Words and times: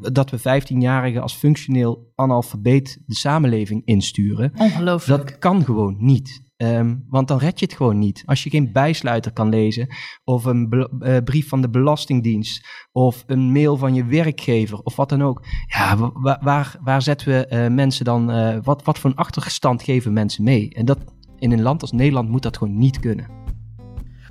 dat 0.00 0.30
we 0.30 0.38
15-jarigen 0.38 1.20
als 1.22 1.34
functioneel 1.34 2.12
analfabeet 2.14 2.98
de 3.06 3.14
samenleving 3.14 3.82
insturen. 3.84 4.52
Ongelooflijk. 4.56 5.26
Dat 5.26 5.38
kan 5.38 5.64
gewoon 5.64 5.96
niet. 5.98 6.46
Ehm, 6.56 6.96
want 7.08 7.28
dan 7.28 7.38
red 7.38 7.58
je 7.58 7.64
het 7.64 7.74
gewoon 7.74 7.98
niet. 7.98 8.22
Als 8.26 8.42
je 8.44 8.50
geen 8.50 8.72
bijsluiter 8.72 9.32
kan 9.32 9.48
lezen, 9.48 9.88
of 10.24 10.44
een 10.44 10.88
eh, 11.00 11.16
brief 11.24 11.48
van 11.48 11.60
de 11.60 11.70
Belastingdienst, 11.70 12.66
of 12.92 13.24
een 13.26 13.52
mail 13.52 13.76
van 13.76 13.94
je 13.94 14.04
werkgever, 14.04 14.78
of 14.78 14.96
wat 14.96 15.08
dan 15.08 15.22
ook. 15.22 15.44
Ja, 15.66 15.96
wa- 15.96 16.10
wa- 16.14 16.38
waar, 16.42 16.76
waar 16.82 17.02
zetten 17.02 17.28
we 17.28 17.46
eh, 17.46 17.70
mensen 17.70 18.04
dan, 18.04 18.30
eh, 18.30 18.58
wat, 18.62 18.84
wat 18.84 18.98
voor 18.98 19.10
een 19.10 19.16
achterstand 19.16 19.82
geven 19.82 20.12
mensen 20.12 20.44
mee? 20.44 20.70
En 20.74 20.84
dat 20.84 20.98
in 21.38 21.52
een 21.52 21.62
land 21.62 21.82
als 21.82 21.92
Nederland 21.92 22.28
moet 22.28 22.42
dat 22.42 22.56
gewoon 22.56 22.78
niet 22.78 23.00
kunnen. 23.00 23.26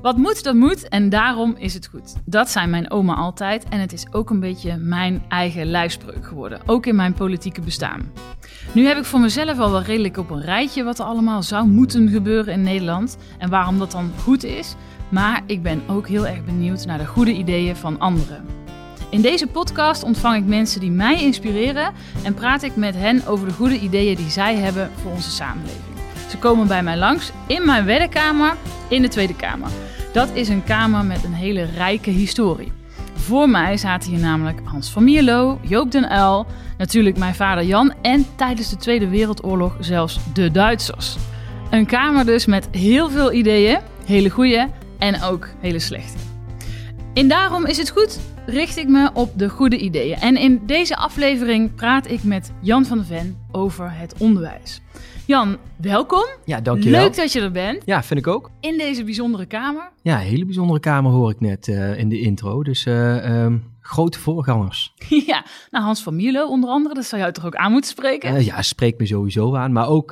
Wat 0.08 0.18
moet, 0.18 0.44
dat 0.44 0.56
moet 0.56 0.90
en 0.90 1.10
daarom 1.10 1.56
is 1.58 1.74
het 1.74 1.88
goed. 1.88 2.16
Dat 2.26 2.50
zei 2.50 2.68
mijn 2.68 2.92
oma 2.92 3.14
altijd 3.14 3.64
en 3.70 3.80
het 3.80 3.94
is 3.94 4.06
ook 4.12 4.30
een 4.30 4.40
beetje 4.40 4.78
mijn 4.78 5.24
eigen 5.30 5.66
lijfspreuk 5.66 6.26
geworden. 6.26 6.60
Ook 6.66 6.86
in 6.86 6.96
mijn 6.96 7.14
politieke 7.14 7.62
bestaan. 7.62 8.12
Nu 8.72 8.86
heb 8.86 8.98
ik 8.98 9.06
voor 9.06 9.20
mezelf 9.20 9.60
al 9.60 9.72
wel 9.72 9.82
redelijk 9.82 10.18
op 10.18 10.30
een 10.30 10.42
rijtje 10.42 10.84
wat 10.84 11.00
er 11.00 11.06
allemaal 11.06 11.44
zou 11.44 11.68
moeten 11.68 12.10
gebeuren 12.10 12.54
in 12.54 12.62
Nederland 12.62 13.18
en 13.38 13.50
waarom 13.50 13.80
dat 13.80 13.92
dan 13.92 14.12
goed 14.24 14.44
is. 14.44 14.76
Maar 15.10 15.42
ik 15.46 15.62
ben 15.62 15.82
ook 15.88 16.08
heel 16.08 16.28
erg 16.28 16.46
benieuwd 16.46 16.86
naar 16.86 16.98
de 16.98 17.06
goede 17.06 17.34
ideeën 17.34 17.76
van 17.76 18.00
anderen. 18.00 18.46
In 19.10 19.22
deze 19.22 19.48
podcast 19.48 20.04
ontvang 20.04 20.36
ik 20.36 20.46
mensen 20.46 20.80
die 20.80 20.92
mij 20.92 21.22
inspireren 21.22 21.94
en 22.24 22.34
praat 22.34 22.64
ik 22.64 22.76
met 22.76 22.96
hen 22.96 23.26
over 23.26 23.48
de 23.48 23.54
goede 23.54 23.80
ideeën 23.80 24.16
die 24.16 24.30
zij 24.30 24.56
hebben 24.56 24.92
voor 25.02 25.12
onze 25.12 25.32
samenleving. 25.32 25.96
Ze 26.30 26.38
komen 26.38 26.68
bij 26.68 26.84
mij 26.84 26.98
langs 26.98 27.32
in 27.48 27.66
mijn 27.66 27.86
werkkamer 27.86 28.56
in 28.90 29.02
de 29.02 29.08
Tweede 29.08 29.36
Kamer. 29.36 29.70
Dat 30.18 30.30
is 30.34 30.50
een 30.50 30.64
kamer 30.64 31.06
met 31.06 31.24
een 31.24 31.34
hele 31.34 31.64
rijke 31.64 32.10
historie. 32.10 32.72
Voor 33.14 33.50
mij 33.50 33.78
zaten 33.78 34.10
hier 34.12 34.20
namelijk 34.20 34.60
Hans 34.64 34.90
van 34.90 35.04
Mierlo, 35.04 35.60
Joop 35.62 35.92
den 35.92 36.12
Uyl, 36.12 36.46
natuurlijk 36.78 37.18
mijn 37.18 37.36
vader 37.36 37.64
Jan 37.64 37.94
en 38.02 38.26
tijdens 38.36 38.70
de 38.70 38.76
Tweede 38.76 39.08
Wereldoorlog 39.08 39.78
zelfs 39.80 40.20
de 40.34 40.52
Duitsers. 40.52 41.18
Een 41.70 41.86
kamer 41.86 42.26
dus 42.26 42.46
met 42.46 42.68
heel 42.72 43.10
veel 43.10 43.34
ideeën, 43.34 43.80
hele 44.06 44.30
goede 44.30 44.70
en 44.98 45.22
ook 45.22 45.50
hele 45.60 45.80
slechte. 45.80 46.18
En 47.14 47.28
daarom 47.28 47.66
is 47.66 47.78
het 47.78 47.90
goed, 47.90 48.20
richt 48.48 48.78
ik 48.78 48.88
me 48.88 49.10
op 49.14 49.32
de 49.36 49.50
goede 49.50 49.78
ideeën. 49.78 50.18
En 50.18 50.38
in 50.38 50.62
deze 50.66 50.96
aflevering 50.96 51.76
praat 51.76 52.10
ik 52.10 52.24
met 52.24 52.52
Jan 52.62 52.86
van 52.86 52.98
der 52.98 53.06
Ven 53.06 53.38
over 53.52 53.92
het 53.94 54.16
onderwijs. 54.18 54.82
Jan, 55.26 55.58
welkom. 55.78 56.26
Ja, 56.46 56.62
dankjewel. 56.62 57.02
Leuk 57.02 57.16
dat 57.16 57.34
je 57.34 57.42
er 57.42 57.52
bent 57.52 57.82
Ja, 57.86 58.04
vind 58.04 58.20
ik 58.20 58.28
ook. 58.28 58.52
in 58.60 58.78
deze 58.78 59.04
bijzondere 59.04 59.46
kamer. 59.46 59.92
Ja, 60.02 60.20
een 60.20 60.28
hele 60.28 60.46
bijzondere 60.46 60.80
kamer 60.80 61.12
hoor 61.12 61.32
ik 61.32 61.40
net 61.40 61.68
eh, 61.68 61.98
in 62.00 62.10
de 62.10 62.20
intro. 62.20 62.64
Dus 62.64 62.86
eh, 62.86 63.44
ehm, 63.44 63.58
grote 63.80 64.20
voorgangers. 64.20 64.94
ja, 65.28 65.46
nou 65.70 65.86
Hans 65.86 66.04
van 66.04 66.16
Mierlo 66.16 66.48
onder 66.48 66.70
andere, 66.70 66.96
dat 66.96 67.06
zou 67.06 67.22
jou 67.22 67.34
toch 67.34 67.46
ook 67.46 67.56
aan 67.56 67.72
moeten 67.72 67.90
spreken? 67.90 68.36
Eh, 68.36 68.46
ja, 68.46 68.62
spreekt 68.62 69.00
me 69.00 69.06
sowieso 69.06 69.56
aan. 69.56 69.72
Maar 69.72 69.88
ook 69.88 70.12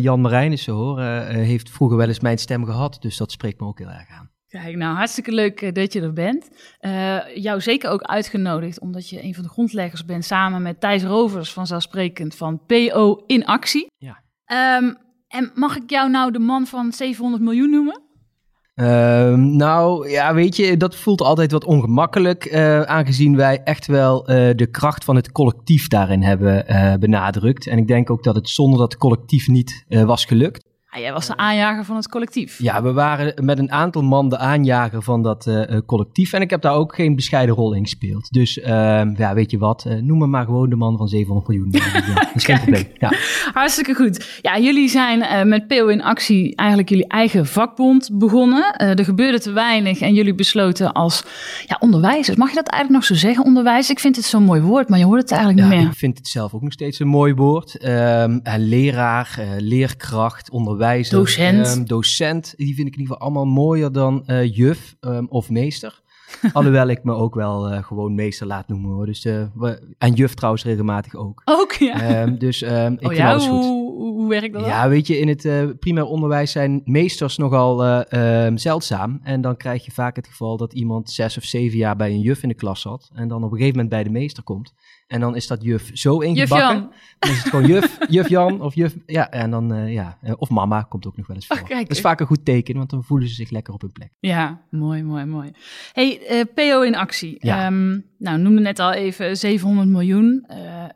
Jan 0.00 0.20
Marijnissen 0.20 0.72
hoor, 0.72 1.00
heeft 1.00 1.70
vroeger 1.70 1.96
wel 1.96 2.08
eens 2.08 2.20
mijn 2.20 2.38
stem 2.38 2.64
gehad. 2.64 2.96
Dus 3.00 3.16
dat 3.16 3.32
spreekt 3.32 3.60
me 3.60 3.66
ook 3.66 3.78
heel 3.78 3.88
erg 3.88 4.08
aan. 4.18 4.30
Kijk, 4.50 4.76
nou 4.76 4.96
hartstikke 4.96 5.32
leuk 5.32 5.60
eh, 5.62 5.72
dat 5.72 5.92
je 5.92 6.00
er 6.00 6.12
bent. 6.12 6.48
Eh, 6.78 7.16
jou 7.34 7.60
zeker 7.60 7.90
ook 7.90 8.02
uitgenodigd 8.02 8.80
omdat 8.80 9.08
je 9.08 9.22
een 9.24 9.34
van 9.34 9.42
de 9.42 9.48
grondleggers 9.48 10.04
bent 10.04 10.24
samen 10.24 10.62
met 10.62 10.80
Thijs 10.80 11.02
Rovers 11.04 11.52
vanzelfsprekend 11.52 12.34
van 12.34 12.60
PO 12.66 13.22
in 13.26 13.44
actie. 13.44 13.86
Ja. 13.98 14.22
Ehm, 14.44 14.92
en 15.28 15.50
mag 15.54 15.76
ik 15.76 15.90
jou 15.90 16.10
nou 16.10 16.32
de 16.32 16.38
man 16.38 16.66
van 16.66 16.92
700 16.92 17.42
miljoen 17.42 17.70
noemen? 17.70 18.00
Ehm, 18.74 19.56
nou, 19.56 20.08
ja, 20.08 20.34
weet 20.34 20.56
je, 20.56 20.76
dat 20.76 20.96
voelt 20.96 21.20
altijd 21.20 21.52
wat 21.52 21.64
ongemakkelijk. 21.64 22.44
eh, 22.44 22.80
aangezien 22.82 23.36
wij 23.36 23.60
echt 23.64 23.86
wel 23.86 24.26
eh, 24.26 24.50
de 24.56 24.66
kracht 24.70 25.04
van 25.04 25.16
het 25.16 25.32
collectief 25.32 25.88
daarin 25.88 26.22
hebben 26.22 26.66
eh, 26.66 26.94
benadrukt. 26.94 27.66
En 27.66 27.78
ik 27.78 27.86
denk 27.86 28.10
ook 28.10 28.22
dat 28.24 28.34
het 28.34 28.48
zonder 28.48 28.78
dat 28.78 28.96
collectief 28.96 29.48
niet 29.48 29.84
eh, 29.88 30.04
was 30.04 30.24
gelukt. 30.24 30.68
Ah, 30.92 31.00
jij 31.00 31.12
was 31.12 31.26
de 31.26 31.36
aanjager 31.36 31.84
van 31.84 31.96
het 31.96 32.08
collectief. 32.08 32.58
Ja, 32.58 32.82
we 32.82 32.92
waren 32.92 33.44
met 33.44 33.58
een 33.58 33.72
aantal 33.72 34.02
man 34.02 34.28
de 34.28 34.38
aanjager 34.38 35.02
van 35.02 35.22
dat 35.22 35.46
eh, 35.46 35.70
eh, 35.76 35.80
collectief. 35.86 36.32
En 36.32 36.40
ik 36.40 36.50
heb 36.50 36.62
daar 36.62 36.74
ook 36.74 36.94
geen 36.94 37.14
bescheiden 37.14 37.54
rol 37.54 37.72
in 37.74 37.82
gespeeld. 37.82 38.32
Dus 38.32 38.60
ehm, 38.60 39.14
ja, 39.16 39.34
weet 39.34 39.50
je 39.50 39.58
wat, 39.58 39.84
eh, 39.84 39.94
noem 39.94 40.18
me 40.18 40.26
maar 40.26 40.44
gewoon 40.44 40.70
de 40.70 40.76
man 40.76 40.96
van 40.96 41.08
700 41.08 41.48
miljoen. 41.48 41.68
Ja, 41.70 42.14
dat 42.14 42.28
is 42.34 42.44
geen 42.44 42.56
probleem. 42.60 42.88
Ja. 42.98 43.12
Hartstikke 43.52 43.94
goed. 43.94 44.38
Ja, 44.42 44.58
jullie 44.58 44.88
zijn 44.88 45.22
eh, 45.22 45.42
met 45.42 45.66
PO 45.66 45.86
in 45.86 46.02
actie 46.02 46.56
eigenlijk 46.56 46.88
jullie 46.88 47.08
eigen 47.08 47.46
vakbond 47.46 48.10
begonnen. 48.12 48.72
Eh, 48.72 48.98
er 48.98 49.04
gebeurde 49.04 49.40
te 49.40 49.52
weinig 49.52 50.00
en 50.00 50.14
jullie 50.14 50.34
besloten 50.34 50.92
als 50.92 51.22
ja, 51.66 51.76
onderwijzers. 51.80 52.36
Mag 52.36 52.48
je 52.48 52.54
dat 52.54 52.68
eigenlijk 52.68 53.02
nog 53.02 53.16
zo 53.16 53.26
zeggen, 53.26 53.44
onderwijs? 53.44 53.90
Ik 53.90 53.98
vind 54.00 54.16
het 54.16 54.24
zo'n 54.24 54.42
mooi 54.44 54.60
woord, 54.60 54.88
maar 54.88 54.98
je 54.98 55.04
hoort 55.04 55.20
het 55.22 55.30
eigenlijk 55.30 55.60
Ja, 55.62 55.68
niet 55.68 55.78
meer. 55.78 55.88
ik 55.90 55.96
vind 55.98 56.18
het 56.18 56.28
zelf 56.28 56.54
ook 56.54 56.62
nog 56.62 56.72
steeds 56.72 56.98
een 56.98 57.08
mooi 57.08 57.34
woord. 57.34 57.78
Ehm, 57.78 58.38
eh, 58.42 58.54
leraar, 58.56 59.34
eh, 59.38 59.46
leerkracht, 59.58 60.50
onderwijzer. 60.80 61.18
Docent. 61.18 61.66
ehm, 61.66 61.84
docent, 61.84 62.54
die 62.56 62.74
vind 62.74 62.86
ik 62.86 62.94
in 62.94 63.00
ieder 63.00 63.14
geval 63.14 63.18
allemaal 63.18 63.44
mooier 63.54 63.92
dan 63.92 64.26
eh, 64.26 64.56
juf 64.56 64.96
ehm, 65.00 65.24
of 65.28 65.50
meester. 65.50 66.00
Alhoewel 66.52 66.88
ik 66.88 67.04
me 67.04 67.12
ook 67.12 67.34
wel 67.34 67.68
eh, 67.68 67.84
gewoon 67.84 68.14
meester 68.14 68.46
laat 68.46 68.68
noemen. 68.68 68.90
Hoor. 68.90 69.06
Dus, 69.06 69.24
eh, 69.24 69.42
we- 69.54 69.94
en 69.98 70.12
juf 70.12 70.34
trouwens 70.34 70.64
regelmatig 70.64 71.14
ook. 71.14 71.42
Ook, 71.44 71.72
ja. 71.72 72.00
Ehm, 72.00 72.36
dus 72.38 72.62
ehm, 72.62 72.92
ik 72.98 73.06
oh 73.08 73.12
ja, 73.14 73.30
alles 73.30 73.46
goed. 73.46 73.64
hoe, 73.64 73.92
hoe, 73.92 74.12
hoe 74.12 74.28
werkt 74.28 74.52
dat 74.52 74.60
dan? 74.62 74.70
Ja, 74.70 74.88
weet 74.88 75.06
je, 75.06 75.18
in 75.18 75.28
het 75.28 75.78
primair 75.80 76.04
onderwijs 76.06 76.52
zijn 76.52 76.82
meesters 76.84 77.36
nogal 77.36 78.04
zeldzaam. 78.54 79.20
En 79.22 79.40
dan 79.40 79.56
krijg 79.56 79.84
je 79.84 79.90
vaak 79.90 80.16
het 80.16 80.26
geval 80.26 80.56
dat 80.56 80.72
iemand 80.72 81.10
zes 81.10 81.36
of 81.36 81.44
zeven 81.44 81.78
jaar 81.78 81.96
bij 81.96 82.10
een 82.10 82.20
juf 82.20 82.42
in 82.42 82.48
de 82.48 82.54
klas 82.54 82.80
zat. 82.80 83.10
En 83.14 83.28
dan 83.28 83.44
op 83.44 83.50
een 83.52 83.56
gegeven 83.58 83.74
moment 83.74 83.88
bij 83.94 84.02
de 84.04 84.10
meester 84.10 84.42
komt. 84.42 84.72
En 85.10 85.20
dan 85.20 85.36
is 85.36 85.46
dat 85.46 85.62
juf 85.62 85.90
zo 85.92 86.12
Juf 86.12 86.28
ingebakken. 86.28 86.76
Jan. 86.76 86.92
Dan 87.18 87.30
is 87.30 87.36
het 87.38 87.48
gewoon 87.48 87.66
juf, 87.66 87.98
juf 88.08 88.28
Jan 88.28 88.60
of 88.60 88.74
juf... 88.74 88.96
Ja, 89.06 89.30
en 89.30 89.50
dan, 89.50 89.72
eh, 89.72 89.92
ja. 89.92 90.18
eh, 90.22 90.32
Of 90.36 90.50
mama 90.50 90.82
komt 90.82 91.06
ook 91.06 91.16
nog 91.16 91.26
wel 91.26 91.36
eens 91.36 91.46
voor. 91.46 91.56
Ach, 91.56 91.62
kijk. 91.62 91.88
dat 91.88 91.96
is 91.96 92.00
vaak 92.02 92.20
een 92.20 92.26
goed 92.26 92.44
teken, 92.44 92.76
want 92.76 92.90
dan 92.90 93.04
voelen 93.04 93.28
ze 93.28 93.34
zich 93.34 93.50
lekker 93.50 93.74
op 93.74 93.80
hun 93.80 93.92
plek. 93.92 94.10
Ja, 94.20 94.60
mooi, 94.70 95.02
mooi, 95.02 95.24
mooi. 95.24 95.50
Hey, 95.92 96.26
eh, 96.26 96.44
PO 96.54 96.80
in 96.80 96.94
actie. 96.96 97.36
Ja. 97.38 97.64
Ehm, 97.66 97.98
nou, 98.18 98.38
noemde 98.38 98.60
net 98.60 98.78
al 98.78 98.92
even 98.92 99.36
700 99.36 99.88
miljoen. 99.88 100.46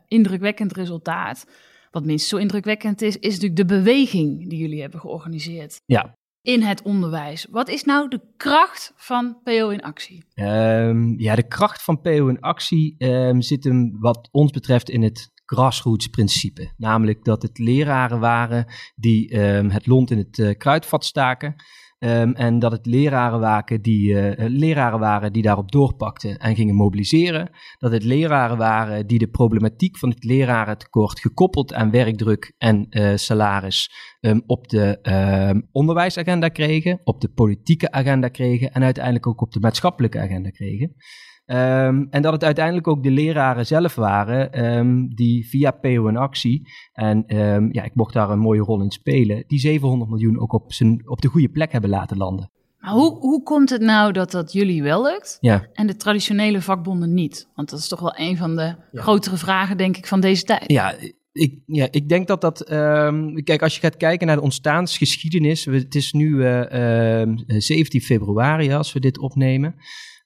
indrukwekkend 0.07 0.73
resultaat. 0.73 1.45
Wat 1.91 2.05
minstens 2.05 2.29
zo 2.29 2.37
indrukwekkend 2.37 3.01
is, 3.01 3.17
is 3.17 3.33
natuurlijk 3.33 3.55
de 3.69 3.75
beweging 3.75 4.49
die 4.49 4.59
jullie 4.59 4.81
hebben 4.81 4.99
georganiseerd. 4.99 5.81
Ja. 5.85 6.15
In 6.45 6.61
het 6.61 6.81
onderwijs. 6.81 7.47
Wat 7.51 7.69
is 7.69 7.83
nou 7.83 8.09
de 8.09 8.21
kracht 8.37 8.93
van 8.95 9.37
PO 9.43 9.69
in 9.69 9.81
actie? 9.81 10.25
Ehm, 10.33 11.19
ja, 11.19 11.35
de 11.35 11.47
kracht 11.47 11.83
van 11.83 12.01
PO 12.01 12.27
in 12.27 12.39
actie 12.39 12.95
ehm, 12.97 13.39
zit 13.39 13.63
hem 13.63 13.99
wat 13.99 14.29
ons 14.31 14.51
betreft 14.51 14.89
in 14.89 15.03
het 15.03 15.31
grassroots 15.45 16.07
principe. 16.07 16.71
Namelijk 16.77 17.23
dat 17.23 17.41
het 17.41 17.57
leraren 17.57 18.19
waren 18.19 18.65
die 18.95 19.29
ehm, 19.29 19.69
het 19.69 19.87
lont 19.87 20.11
in 20.11 20.17
het 20.17 20.39
eh, 20.39 20.57
kruidvat 20.57 21.05
staken. 21.05 21.55
Ehm, 22.05 22.31
en 22.31 22.59
dat 22.59 22.71
het 22.71 22.85
leraren, 22.85 23.39
waken 23.39 23.81
die, 23.81 24.19
eh, 24.19 24.49
leraren 24.49 24.99
waren 24.99 25.33
die 25.33 25.41
daarop 25.41 25.71
doorpakten 25.71 26.37
en 26.37 26.55
gingen 26.55 26.75
mobiliseren. 26.75 27.49
Dat 27.77 27.91
het 27.91 28.03
leraren 28.03 28.57
waren 28.57 29.07
die 29.07 29.19
de 29.19 29.27
problematiek 29.27 29.97
van 29.97 30.09
het 30.09 30.23
lerarentekort 30.23 31.19
gekoppeld 31.19 31.73
aan 31.73 31.91
werkdruk 31.91 32.53
en 32.57 32.87
eh, 32.89 33.15
salaris 33.15 33.91
ehm, 34.19 34.39
op 34.45 34.67
de 34.67 34.99
ehm, 35.01 35.61
onderwijsagenda 35.71 36.47
kregen, 36.47 36.99
op 37.03 37.21
de 37.21 37.29
politieke 37.29 37.91
agenda 37.91 38.27
kregen 38.27 38.71
en 38.71 38.83
uiteindelijk 38.83 39.27
ook 39.27 39.41
op 39.41 39.51
de 39.51 39.59
maatschappelijke 39.59 40.19
agenda 40.19 40.49
kregen. 40.49 40.95
Ehm, 41.45 42.05
en 42.09 42.21
dat 42.21 42.33
het 42.33 42.43
uiteindelijk 42.43 42.87
ook 42.87 43.03
de 43.03 43.11
leraren 43.11 43.65
zelf 43.65 43.95
waren 43.95 44.51
ehm, 44.53 45.07
die 45.07 45.47
via 45.49 45.71
PO 45.71 46.07
in 46.07 46.17
actie, 46.17 46.67
en 46.93 47.23
ehm, 47.27 47.67
ja, 47.71 47.83
ik 47.83 47.95
mocht 47.95 48.13
daar 48.13 48.29
een 48.29 48.39
mooie 48.39 48.61
rol 48.61 48.81
in 48.81 48.91
spelen, 48.91 49.43
die 49.47 49.59
700 49.59 50.09
miljoen 50.09 50.39
ook 50.39 50.53
op, 50.53 50.73
zijn, 50.73 51.09
op 51.09 51.21
de 51.21 51.27
goede 51.27 51.49
plek 51.49 51.71
hebben 51.71 51.89
laten 51.89 52.17
landen. 52.17 52.49
Maar 52.79 52.93
hoe, 52.93 53.17
hoe 53.19 53.43
komt 53.43 53.69
het 53.69 53.81
nou 53.81 54.11
dat 54.11 54.31
dat 54.31 54.53
jullie 54.53 54.83
wel 54.83 55.03
lukt 55.03 55.37
Ja, 55.39 55.67
en 55.73 55.87
de 55.87 55.95
traditionele 55.95 56.61
vakbonden 56.61 57.13
niet? 57.13 57.47
Want 57.55 57.69
dat 57.69 57.79
is 57.79 57.87
toch 57.87 57.99
wel 57.99 58.13
een 58.17 58.37
van 58.37 58.55
de 58.55 58.75
Ja. 58.91 59.01
grotere 59.01 59.37
vragen, 59.37 59.77
denk 59.77 59.97
ik, 59.97 60.07
van 60.07 60.19
deze 60.19 60.43
tijd. 60.43 60.63
ja, 60.71 60.93
ik, 61.31 61.59
ja, 61.65 61.87
ik 61.91 62.09
denk 62.09 62.27
dat 62.27 62.41
dat. 62.41 62.61
ehm, 62.61 63.33
kijk, 63.43 63.61
als 63.61 63.75
je 63.75 63.79
gaat 63.81 63.97
kijken 63.97 64.27
naar 64.27 64.35
de 64.35 64.41
ontstaansgeschiedenis. 64.41 65.65
we- 65.65 65.77
Het 65.77 65.95
is 65.95 66.13
nu 66.13 66.43
eh, 66.43 67.21
ehm, 67.21 67.35
17 67.47 68.01
februari 68.01 68.71
als 68.73 68.93
we 68.93 68.99
dit 68.99 69.17
opnemen. 69.19 69.75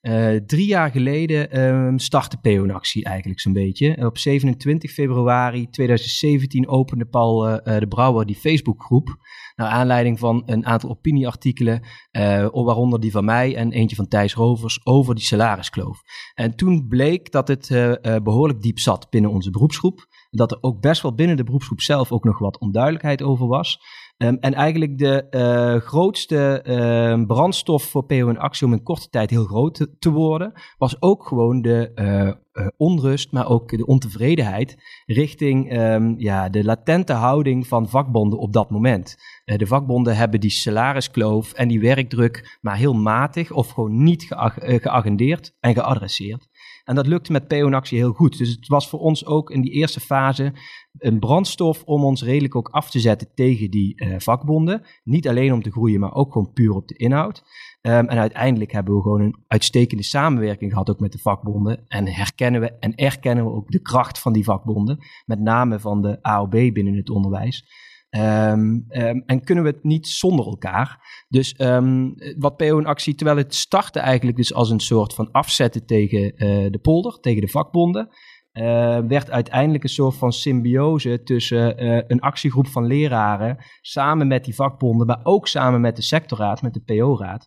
Eh, 0.00 0.36
drie 0.36 0.66
jaar 0.66 0.90
geleden 0.90 1.50
ehm, 1.50 1.98
startte 1.98 2.36
PO 2.36 2.64
in 2.64 2.70
actie 2.70 3.04
eigenlijk 3.04 3.40
zo'n 3.40 3.52
beetje. 3.52 4.06
Op 4.06 4.18
27 4.18 4.90
februari 4.90 5.70
2017 5.70 6.68
opende 6.68 7.04
Paul 7.04 7.48
eh, 7.48 7.74
eh, 7.74 7.80
de 7.80 7.88
Brouwer 7.88 8.26
die 8.26 8.36
Facebookgroep. 8.36 9.16
Naar 9.60 9.68
aanleiding 9.68 10.18
van 10.18 10.42
een 10.46 10.66
aantal 10.66 10.90
opinieartikelen, 10.90 11.82
eh, 12.10 12.48
waaronder 12.50 13.00
die 13.00 13.10
van 13.10 13.24
mij 13.24 13.56
en 13.56 13.72
eentje 13.72 13.96
van 13.96 14.08
Thijs 14.08 14.34
Rovers, 14.34 14.86
over 14.86 15.14
die 15.14 15.24
salariskloof. 15.24 16.02
En 16.34 16.56
toen 16.56 16.86
bleek 16.88 17.32
dat 17.32 17.48
het 17.48 17.70
eh, 17.70 18.04
eh, 18.04 18.22
behoorlijk 18.22 18.60
diep 18.62 18.78
zat 18.78 19.10
binnen 19.10 19.30
onze 19.30 19.50
beroepsgroep. 19.50 20.06
Dat 20.30 20.50
er 20.50 20.58
ook 20.60 20.80
best 20.80 21.02
wel 21.02 21.14
binnen 21.14 21.36
de 21.36 21.44
beroepsgroep 21.44 21.80
zelf 21.80 22.12
ook 22.12 22.24
nog 22.24 22.38
wat 22.38 22.58
onduidelijkheid 22.58 23.22
over 23.22 23.46
was. 23.46 23.78
Ehm, 24.20 24.36
en 24.40 24.54
eigenlijk 24.54 24.98
de 24.98 25.26
uh, 25.30 25.86
grootste 25.86 26.64
uh, 26.66 27.26
brandstof 27.26 27.82
voor 27.82 28.04
PO 28.04 28.28
en 28.28 28.38
actie 28.38 28.66
om 28.66 28.72
in 28.72 28.82
korte 28.82 29.08
tijd 29.08 29.30
heel 29.30 29.44
groot 29.44 29.86
te, 29.98 30.10
worden, 30.10 30.52
was 30.78 31.02
ook 31.02 31.26
gewoon 31.26 31.62
de 31.62 31.92
uh, 31.94 32.66
onrust, 32.76 33.32
maar 33.32 33.48
ook 33.48 33.68
de 33.68 33.86
ontevredenheid 33.86 34.76
richting 35.06 35.78
um, 35.78 36.14
ja, 36.18 36.48
de 36.48 36.64
latente 36.64 37.12
houding 37.12 37.66
van 37.66 37.88
vakbonden 37.88 38.38
op 38.38 38.52
dat 38.52 38.70
moment. 38.70 39.16
de 39.44 39.66
vakbonden 39.66 40.16
hebben 40.16 40.40
die 40.40 40.50
salariskloof 40.50 41.52
en 41.52 41.68
die 41.68 41.80
werkdruk 41.80 42.58
maar 42.60 42.76
heel 42.76 42.94
matig 42.94 43.52
of 43.52 43.70
gewoon 43.70 44.02
niet 44.02 44.22
geag 44.22 44.54
geagendeerd 44.54 45.56
en 45.60 45.74
geadresseerd. 45.74 46.48
En 46.90 46.96
dat 46.96 47.06
lukte 47.06 47.32
met 47.32 47.48
PO 47.48 47.70
actie 47.70 47.98
heel 47.98 48.12
goed. 48.12 48.38
Dus 48.38 48.48
het 48.48 48.66
was 48.66 48.88
voor 48.88 49.00
ons 49.00 49.26
ook 49.26 49.50
in 49.50 49.62
die 49.62 49.70
eerste 49.70 50.00
fase 50.00 50.52
een 50.98 51.18
brandstof 51.18 51.82
om 51.84 52.04
ons 52.04 52.22
redelijk 52.22 52.56
ook 52.56 52.68
af 52.68 52.90
te 52.90 53.00
zetten 53.00 53.28
tegen 53.34 53.70
die 53.70 54.02
uh, 54.02 54.14
vakbonden. 54.18 54.82
Niet 55.04 55.28
alleen 55.28 55.52
om 55.52 55.62
te 55.62 55.70
groeien, 55.70 56.00
maar 56.00 56.14
ook 56.14 56.32
gewoon 56.32 56.52
puur 56.52 56.74
op 56.74 56.88
de 56.88 56.96
inhoud. 56.96 57.42
Um, 57.82 58.08
en 58.08 58.18
uiteindelijk 58.18 58.72
hebben 58.72 58.94
we 58.94 59.02
gewoon 59.02 59.20
een 59.20 59.36
uitstekende 59.46 60.02
samenwerking 60.02 60.70
gehad 60.70 60.90
ook 60.90 61.00
met 61.00 61.12
de 61.12 61.18
vakbonden. 61.18 61.84
En 61.88 62.08
herkennen 62.08 62.60
we 62.60 62.72
en 62.78 62.94
erkennen 62.94 63.44
we 63.44 63.50
ook 63.50 63.70
de 63.70 63.82
kracht 63.82 64.18
van 64.18 64.32
die 64.32 64.44
vakbonden. 64.44 64.98
Met 65.26 65.40
name 65.40 65.80
van 65.80 66.02
de 66.02 66.22
AOB 66.22 66.50
binnen 66.50 66.94
het 66.94 67.10
onderwijs. 67.10 67.64
Um, 68.10 68.84
um, 68.88 69.22
en 69.26 69.44
kunnen 69.44 69.64
we 69.64 69.70
het 69.70 69.84
niet 69.84 70.08
zonder 70.08 70.46
elkaar. 70.46 71.24
Dus 71.28 71.54
um, 71.58 72.14
wat 72.38 72.56
PO 72.56 72.78
in 72.78 72.86
actie, 72.86 73.14
terwijl 73.14 73.38
het 73.38 73.54
startte 73.54 73.98
eigenlijk 73.98 74.36
dus 74.36 74.54
als 74.54 74.70
een 74.70 74.80
soort 74.80 75.14
van 75.14 75.30
afzetten 75.30 75.86
tegen 75.86 76.22
uh, 76.22 76.70
de 76.70 76.78
polder, 76.82 77.20
tegen 77.20 77.40
de 77.40 77.48
vakbonden, 77.48 78.08
uh, 78.52 78.98
werd 78.98 79.30
uiteindelijk 79.30 79.82
een 79.82 79.90
soort 79.90 80.16
van 80.16 80.32
symbiose 80.32 81.22
tussen 81.22 81.84
uh, 81.84 82.00
een 82.06 82.20
actiegroep 82.20 82.66
van 82.66 82.86
leraren, 82.86 83.64
samen 83.80 84.26
met 84.26 84.44
die 84.44 84.54
vakbonden, 84.54 85.06
maar 85.06 85.20
ook 85.22 85.48
samen 85.48 85.80
met 85.80 85.96
de 85.96 86.02
sectorraad, 86.02 86.62
met 86.62 86.74
de 86.74 86.82
PO-raad, 86.82 87.46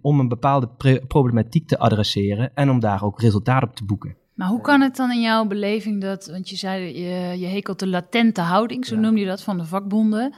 om 0.00 0.20
een 0.20 0.28
bepaalde 0.28 0.68
problematiek 1.06 1.68
te 1.68 1.78
adresseren 1.78 2.54
en 2.54 2.70
om 2.70 2.80
daar 2.80 3.02
ook 3.02 3.20
resultaat 3.20 3.62
op 3.62 3.76
te 3.76 3.84
boeken. 3.84 4.25
Maar 4.36 4.48
hoe 4.48 4.60
kan 4.60 4.80
het 4.80 4.96
dan 4.96 5.10
in 5.12 5.20
jouw 5.20 5.46
beleving 5.46 6.00
dat, 6.00 6.26
want 6.26 6.48
je 6.48 6.56
zei 6.56 6.98
je, 6.98 7.38
je 7.38 7.46
hekelt 7.46 7.78
de 7.78 7.86
latente 7.86 8.40
houding, 8.40 8.86
zo 8.86 8.94
ja. 8.94 9.00
noem 9.00 9.16
je 9.16 9.26
dat 9.26 9.42
van 9.42 9.58
de 9.58 9.64
vakbonden. 9.64 10.34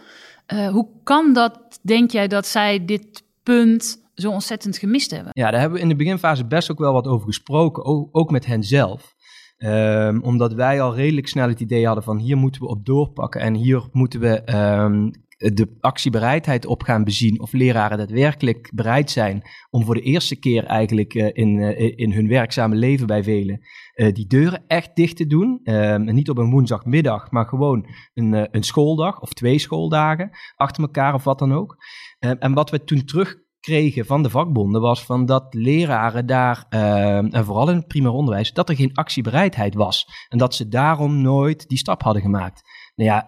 Uh, 0.52 0.68
hoe 0.68 0.88
kan 1.02 1.32
dat, 1.32 1.78
denk 1.82 2.10
jij, 2.10 2.28
dat 2.28 2.46
zij 2.46 2.84
dit 2.84 3.22
punt 3.42 4.02
zo 4.14 4.30
ontzettend 4.30 4.78
gemist 4.78 5.10
hebben? 5.10 5.30
Ja, 5.34 5.50
daar 5.50 5.60
hebben 5.60 5.78
we 5.78 5.84
in 5.84 5.88
de 5.88 5.96
beginfase 5.96 6.46
best 6.46 6.70
ook 6.70 6.78
wel 6.78 6.92
wat 6.92 7.06
over 7.06 7.26
gesproken, 7.26 7.84
ook, 7.84 8.08
ook 8.12 8.30
met 8.30 8.46
hen 8.46 8.62
zelf. 8.62 9.16
Um, 9.58 10.22
omdat 10.22 10.52
wij 10.52 10.80
al 10.80 10.94
redelijk 10.94 11.28
snel 11.28 11.48
het 11.48 11.60
idee 11.60 11.86
hadden 11.86 12.04
van 12.04 12.18
hier 12.18 12.36
moeten 12.36 12.60
we 12.60 12.68
op 12.68 12.86
doorpakken 12.86 13.40
en 13.40 13.54
hier 13.54 13.88
moeten 13.92 14.20
we 14.20 14.54
um, 14.54 15.10
de 15.38 15.76
actiebereidheid 15.80 16.66
op 16.66 16.82
gaan 16.82 17.04
bezien 17.04 17.40
of 17.40 17.52
leraren 17.52 17.98
daadwerkelijk 17.98 18.70
bereid 18.74 19.10
zijn 19.10 19.42
om 19.70 19.84
voor 19.84 19.94
de 19.94 20.00
eerste 20.00 20.36
keer 20.36 20.64
eigenlijk 20.64 21.14
uh, 21.14 21.30
in, 21.32 21.56
uh, 21.56 21.92
in 21.96 22.12
hun 22.12 22.28
werkzame 22.28 22.74
leven 22.74 23.06
bij 23.06 23.22
velen 23.22 23.60
uh, 23.98 24.12
die 24.12 24.26
deuren 24.26 24.64
echt 24.66 24.96
dicht 24.96 25.16
te 25.16 25.26
doen. 25.26 25.60
en 25.64 26.14
niet 26.14 26.30
op 26.30 26.38
een 26.38 26.50
woensdagmiddag, 26.50 27.30
maar 27.30 27.46
gewoon 27.46 27.86
een, 28.14 28.48
een 28.56 28.62
schooldag 28.62 29.20
of 29.20 29.32
twee 29.32 29.58
schooldagen 29.58 30.30
achter 30.56 30.82
elkaar 30.82 31.14
of 31.14 31.24
wat 31.24 31.38
dan 31.38 31.52
ook. 31.52 31.76
en 32.18 32.52
wat 32.54 32.70
we 32.70 32.84
toen 32.84 33.04
terug 33.04 33.36
kregen 33.60 34.06
van 34.06 34.22
de 34.22 34.30
vakbonden 34.30 34.80
was 34.80 35.04
van 35.04 35.26
dat 35.26 35.54
leraren 35.54 36.26
daar, 36.26 36.66
uh, 36.70 37.34
en 37.34 37.44
vooral 37.44 37.70
in 37.70 37.76
het 37.76 37.86
primair 37.86 38.12
onderwijs, 38.12 38.52
dat 38.52 38.68
er 38.68 38.76
geen 38.76 38.94
actiebereidheid 38.94 39.74
was. 39.74 40.06
En 40.28 40.38
dat 40.38 40.54
ze 40.54 40.68
daarom 40.68 41.22
nooit 41.22 41.68
die 41.68 41.78
stap 41.78 42.02
hadden 42.02 42.22
gemaakt. 42.22 42.62
Nou 42.94 43.10
ja, 43.10 43.26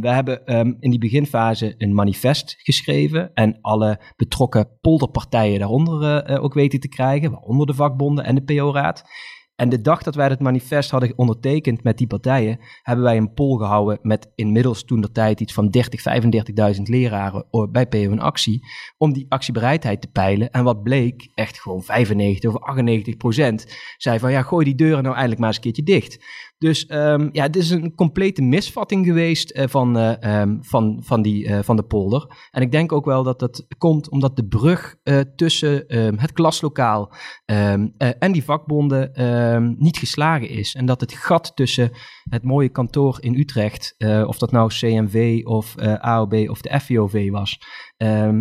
we 0.00 0.08
hebben 0.08 0.44
in 0.80 0.90
die 0.90 0.98
beginfase 0.98 1.74
een 1.78 1.94
manifest 1.94 2.54
geschreven 2.58 3.32
en 3.34 3.58
alle 3.60 4.00
betrokken 4.16 4.78
polderpartijen 4.80 5.58
daaronder 5.58 6.30
uh, 6.30 6.42
ook 6.42 6.54
weten 6.54 6.80
te 6.80 6.88
krijgen, 6.88 7.30
waaronder 7.30 7.66
de 7.66 7.74
vakbonden 7.74 8.24
en 8.24 8.34
de 8.34 8.42
PO-raad. 8.44 9.04
En 9.56 9.68
de 9.68 9.80
dag 9.80 10.02
dat 10.02 10.14
wij 10.14 10.28
het 10.28 10.40
manifest 10.40 10.90
hadden 10.90 11.18
ondertekend 11.18 11.82
met 11.82 11.98
die 11.98 12.06
partijen, 12.06 12.58
hebben 12.82 13.04
wij 13.04 13.16
een 13.16 13.32
poll 13.34 13.58
gehouden 13.58 13.98
met 14.02 14.32
inmiddels 14.34 14.84
toen 14.84 15.00
de 15.00 15.12
tijd 15.12 15.40
iets 15.40 15.52
van 15.52 15.68
30, 15.70 16.02
35.000 16.76 16.82
leraren 16.82 17.46
bij 17.70 17.86
PO 17.86 17.98
in 17.98 18.20
actie, 18.20 18.66
om 18.96 19.12
die 19.12 19.26
actiebereidheid 19.28 20.00
te 20.00 20.10
peilen. 20.10 20.50
En 20.50 20.64
wat 20.64 20.82
bleek, 20.82 21.30
echt 21.34 21.60
gewoon 21.60 21.82
95 21.82 22.54
of 22.54 22.62
98 22.62 23.16
procent, 23.16 23.66
zei 23.96 24.18
van 24.18 24.30
ja, 24.32 24.42
gooi 24.42 24.64
die 24.64 24.74
deuren 24.74 25.02
nou 25.02 25.14
eindelijk 25.14 25.40
maar 25.40 25.48
eens 25.48 25.56
een 25.56 25.62
keertje 25.62 25.82
dicht. 25.82 26.24
Dus 26.58 26.90
um, 26.90 27.28
ja, 27.32 27.42
het 27.42 27.56
is 27.56 27.70
een 27.70 27.94
complete 27.94 28.42
misvatting 28.42 29.06
geweest 29.06 29.56
uh, 29.56 29.64
van, 29.66 29.98
uh, 29.98 30.40
um, 30.40 30.64
van, 30.64 31.00
van, 31.04 31.22
die, 31.22 31.48
uh, 31.48 31.58
van 31.62 31.76
de 31.76 31.82
polder. 31.82 32.48
En 32.50 32.62
ik 32.62 32.72
denk 32.72 32.92
ook 32.92 33.04
wel 33.04 33.22
dat 33.22 33.38
dat 33.38 33.66
komt 33.78 34.10
omdat 34.10 34.36
de 34.36 34.46
brug 34.46 34.96
tussen 35.36 35.98
um, 35.98 36.18
het 36.18 36.32
klaslokaal 36.32 37.12
en 37.44 38.32
die 38.32 38.44
vakbonden 38.44 39.10
niet 39.78 39.96
geslagen 39.96 40.48
is. 40.48 40.74
En 40.74 40.86
dat 40.86 41.00
het 41.00 41.12
gat 41.12 41.52
tussen 41.54 41.90
het 42.30 42.42
mooie 42.42 42.68
kantoor 42.68 43.16
in 43.20 43.34
Utrecht, 43.34 43.94
of 44.26 44.38
dat 44.38 44.50
nou 44.50 44.68
CMV 44.68 45.40
of 45.44 45.76
AOB 45.78 46.34
of 46.48 46.60
de 46.60 46.80
FVOV 46.80 47.30
was, 47.30 47.58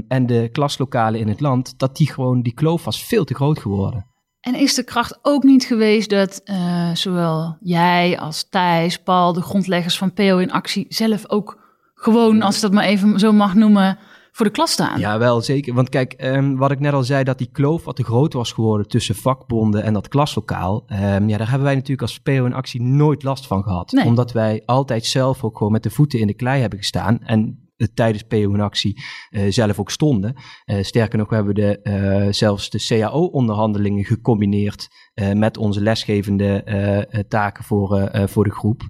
en 0.08 0.26
de 0.26 0.50
klaslokalen 0.52 1.20
in 1.20 1.28
het 1.28 1.40
land, 1.40 1.80
dat 1.80 1.96
die 1.96 2.12
gewoon, 2.12 2.42
die 2.42 2.54
kloof 2.54 2.84
was 2.84 3.04
veel 3.04 3.24
te 3.24 3.36
groot 3.36 3.60
geworden. 3.60 4.13
En 4.44 4.56
is 4.56 4.74
de 4.74 4.84
kracht 4.84 5.20
ook 5.22 5.44
niet 5.44 5.66
geweest 5.66 6.10
dat 6.10 6.42
uh, 6.46 6.96
zowel 6.96 7.58
jij 7.62 8.20
als 8.20 8.50
Thijs, 8.50 8.98
Paul, 8.98 9.34
de 9.34 9.42
grondleggers 9.42 9.98
van 9.98 10.14
PO 10.14 10.38
in 10.38 10.52
actie, 10.52 10.86
zelf 10.90 11.30
ook 11.30 11.60
gewoon, 11.96 12.42
als 12.42 12.56
ik 12.56 12.62
dat 12.62 12.72
maar 12.72 12.84
even 12.84 13.20
zo 13.20 13.32
mag 13.32 13.54
noemen, 13.54 13.98
voor 14.32 14.46
de 14.46 14.52
klas 14.52 14.72
staan? 14.72 15.00
Ja, 15.00 15.18
wel 15.18 15.42
zeker. 15.42 15.74
Want 15.74 15.90
kijk, 15.90 16.16
um, 16.24 16.58
wat 16.58 16.72
ik 16.72 16.80
net 16.80 16.94
al 16.94 17.04
zei, 17.04 17.24
dat 17.24 17.38
die 17.38 17.50
kloof 17.52 17.84
wat 17.84 17.96
te 17.96 18.04
groot 18.04 18.34
was 18.34 18.52
geworden 18.52 18.88
tussen 18.88 19.16
vakbonden 19.16 19.84
en 19.84 19.94
dat 19.94 20.08
klaslokaal. 20.08 20.86
Um, 20.90 21.30
ja, 21.30 21.38
daar 21.38 21.50
hebben 21.50 21.66
wij 21.66 21.76
natuurlijk 21.76 22.02
als 22.02 22.20
PO 22.20 22.46
in 22.46 22.54
actie 22.54 22.82
nooit 22.82 23.24
last 23.24 23.48
van 23.48 23.64
gehad. 23.64 23.92
Nee. 23.92 24.06
Omdat 24.06 24.32
wij 24.32 24.64
altijd 24.66 25.06
zelf 25.06 25.44
ook 25.44 25.58
gewoon 25.58 25.72
met 25.72 25.84
de 25.84 25.90
voeten 25.90 26.20
in 26.20 26.28
de 26.28 26.34
klei 26.34 26.62
hebben 26.62 26.80
gestaan. 26.80 27.20
En 27.24 27.63
tijdens 27.94 28.24
PO 28.24 28.54
in 28.54 28.60
actie 28.60 29.04
uh, 29.30 29.52
zelf 29.52 29.80
ook 29.80 29.92
stonden. 29.92 30.36
Uh, 30.66 30.84
sterker 30.84 31.18
nog, 31.18 31.30
we 31.30 31.36
hebben 31.36 31.56
de, 31.56 32.28
zelfs 32.32 32.70
de 32.70 32.86
CAO-onderhandelingen 32.88 34.06
gecombineerd 34.06 34.88
met 35.34 35.58
onze 35.58 35.82
lesgevende 35.82 37.26
taken 37.28 37.64
voor, 37.64 38.12
voor 38.26 38.44
de 38.44 38.52
groep. 38.52 38.82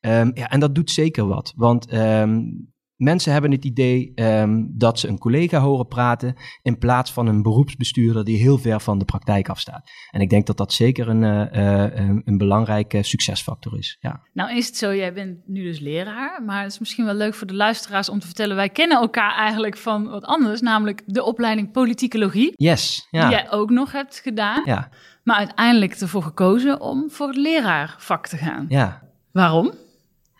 Um, 0.00 0.30
ja, 0.34 0.50
en 0.50 0.60
dat 0.60 0.74
doet 0.74 0.90
zeker 0.90 1.26
wat, 1.26 1.52
want 1.56 1.92
um, 1.92 2.72
Mensen 2.98 3.32
hebben 3.32 3.50
het 3.50 3.64
idee 3.64 4.12
um, 4.14 4.70
dat 4.74 4.98
ze 4.98 5.08
een 5.08 5.18
collega 5.18 5.58
horen 5.58 5.86
praten 5.88 6.34
in 6.62 6.78
plaats 6.78 7.12
van 7.12 7.26
een 7.26 7.42
beroepsbestuurder 7.42 8.24
die 8.24 8.36
heel 8.36 8.58
ver 8.58 8.80
van 8.80 8.98
de 8.98 9.04
praktijk 9.04 9.48
afstaat. 9.48 9.90
En 10.10 10.20
ik 10.20 10.30
denk 10.30 10.46
dat 10.46 10.56
dat 10.56 10.72
zeker 10.72 11.08
een, 11.08 11.22
uh, 11.22 11.62
uh, 11.62 12.20
een 12.24 12.38
belangrijke 12.38 13.02
succesfactor 13.02 13.78
is. 13.78 13.96
Ja. 14.00 14.22
Nou 14.32 14.56
is 14.56 14.66
het 14.66 14.76
zo, 14.76 14.94
jij 14.94 15.12
bent 15.12 15.38
nu 15.46 15.62
dus 15.62 15.78
leraar, 15.78 16.42
maar 16.44 16.62
het 16.62 16.72
is 16.72 16.78
misschien 16.78 17.04
wel 17.04 17.14
leuk 17.14 17.34
voor 17.34 17.46
de 17.46 17.54
luisteraars 17.54 18.08
om 18.08 18.18
te 18.18 18.26
vertellen, 18.26 18.56
wij 18.56 18.68
kennen 18.68 19.00
elkaar 19.00 19.34
eigenlijk 19.34 19.76
van 19.76 20.08
wat 20.08 20.24
anders, 20.24 20.60
namelijk 20.60 21.02
de 21.06 21.24
opleiding 21.24 21.72
politicologie. 21.72 22.52
Yes, 22.54 23.06
ja. 23.10 23.28
Die 23.28 23.36
jij 23.36 23.50
ook 23.50 23.70
nog 23.70 23.92
hebt 23.92 24.20
gedaan. 24.20 24.62
Ja. 24.64 24.88
Maar 25.22 25.36
uiteindelijk 25.36 25.94
ervoor 25.94 26.22
gekozen 26.22 26.80
om 26.80 27.10
voor 27.10 27.26
het 27.26 27.36
leraarvak 27.36 28.26
te 28.26 28.36
gaan. 28.36 28.66
Ja. 28.68 29.02
Waarom? 29.32 29.72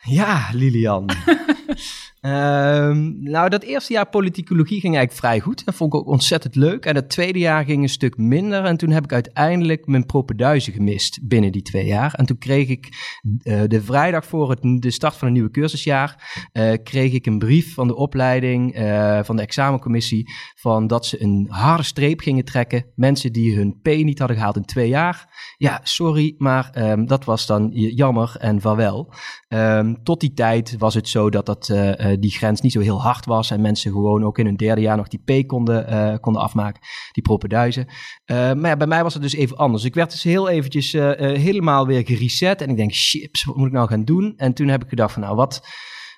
Ja, 0.02 0.49
Lilian. 0.52 1.06
Um, 2.20 3.22
nou, 3.22 3.48
dat 3.48 3.62
eerste 3.62 3.92
jaar 3.92 4.08
politicologie 4.08 4.80
ging 4.80 4.96
eigenlijk 4.96 5.26
vrij 5.26 5.40
goed. 5.40 5.64
Dat 5.64 5.75
vond 5.75 5.94
ik 5.94 6.00
ook 6.00 6.06
ontzettend 6.06 6.54
leuk. 6.54 6.84
En 6.84 6.94
het 6.94 7.08
tweede 7.08 7.38
jaar 7.38 7.64
ging 7.64 7.82
een 7.82 7.88
stuk 7.88 8.16
minder. 8.16 8.64
En 8.64 8.76
toen 8.76 8.90
heb 8.90 9.04
ik 9.04 9.12
uiteindelijk 9.12 9.87
mijn 9.87 10.06
propenduizen 10.06 10.72
gemist 10.72 11.18
binnen 11.22 11.52
die 11.52 11.62
twee 11.62 11.87
jaar. 11.87 12.14
En 12.14 12.26
toen 12.26 12.38
kreeg 12.38 12.68
ik 12.68 12.88
uh, 13.42 13.62
de 13.66 13.82
vrijdag 13.82 14.26
voor 14.26 14.56
de 14.60 14.90
start 14.90 15.14
van 15.14 15.26
een 15.26 15.32
nieuwe 15.32 15.50
cursusjaar... 15.50 16.46
Uh, 16.52 16.72
kreeg 16.82 17.12
ik 17.12 17.26
een 17.26 17.38
brief 17.38 17.75
van 17.75 17.87
de 17.88 17.96
opleiding, 17.96 18.78
uh, 18.78 19.20
van 19.22 19.37
de 19.37 19.42
examencommissie... 19.42 20.30
van 20.54 20.87
dat 20.87 21.06
ze 21.06 21.22
een 21.22 21.46
harde 21.50 21.82
streep 21.82 22.20
gingen 22.20 22.44
trekken. 22.44 22.87
Mensen 22.94 23.32
die 23.32 23.56
hun 23.56 23.80
P 23.82 23.87
niet 23.87 24.18
hadden 24.18 24.37
gehaald 24.37 24.56
in 24.56 24.64
twee 24.64 24.88
jaar. 24.88 25.26
Ja, 25.56 25.80
sorry, 25.82 26.34
maar 26.38 26.70
um, 26.78 27.06
dat 27.06 27.25
was 27.25 27.46
dan 27.46 27.70
jammer 27.72 28.37
en 28.38 28.60
vaarwel. 28.60 29.12
Um, 29.48 30.02
tot 30.02 30.20
die 30.20 30.32
tijd 30.32 30.76
was 30.78 30.94
het 30.94 31.08
zo 31.08 31.30
dat 31.30 31.46
dat 31.46 31.68
die 32.21 32.31
grens 32.31 32.61
niet 32.61 32.73
zo 32.73 32.81
heel 32.81 33.03
hard 33.03 33.25
was. 33.27 33.50
En 33.50 33.61
mensen 33.61 33.93
gewoon 33.93 34.25
ook 34.25 34.38
in 34.38 34.45
hun 34.45 34.57
derde 34.57 34.81
jaar 34.81 34.97
nog 34.97 35.09
die 35.09 35.43
P 35.43 35.47
konden, 35.49 35.93
uh, 35.93 36.15
konden 36.21 36.43
afmaken, 36.43 36.81
die 37.12 37.23
propenduizen. 37.23 37.87
Uh, 37.87 38.37
maar 38.37 38.71
ja, 38.71 38.77
bij 38.77 38.87
mij 38.87 39.03
was 39.03 39.15
het 39.15 39.23
dus 39.23 39.35
even 39.35 39.57
anders. 39.57 39.85
Ik 39.85 39.95
werd 39.95 40.11
dus 40.11 40.23
heel 40.23 40.49
eventjes 40.49 40.93
helemaal 40.93 41.87
weer 41.87 42.07
gereset. 42.07 42.62
En 42.62 42.71
ik 42.71 42.77
denk, 42.77 42.91
chips, 42.95 43.45
wat 43.45 43.57
moet 43.57 43.67
ik 43.67 43.73
nou 43.73 43.88
gaan 43.88 44.05
doen? 44.05 44.35
En 44.37 44.55
toen 44.55 44.69
heb 44.69 44.83
ik 44.83 44.88
gedacht 44.88 45.12
van, 45.12 45.23
nou, 45.23 45.37
wat 45.37 45.62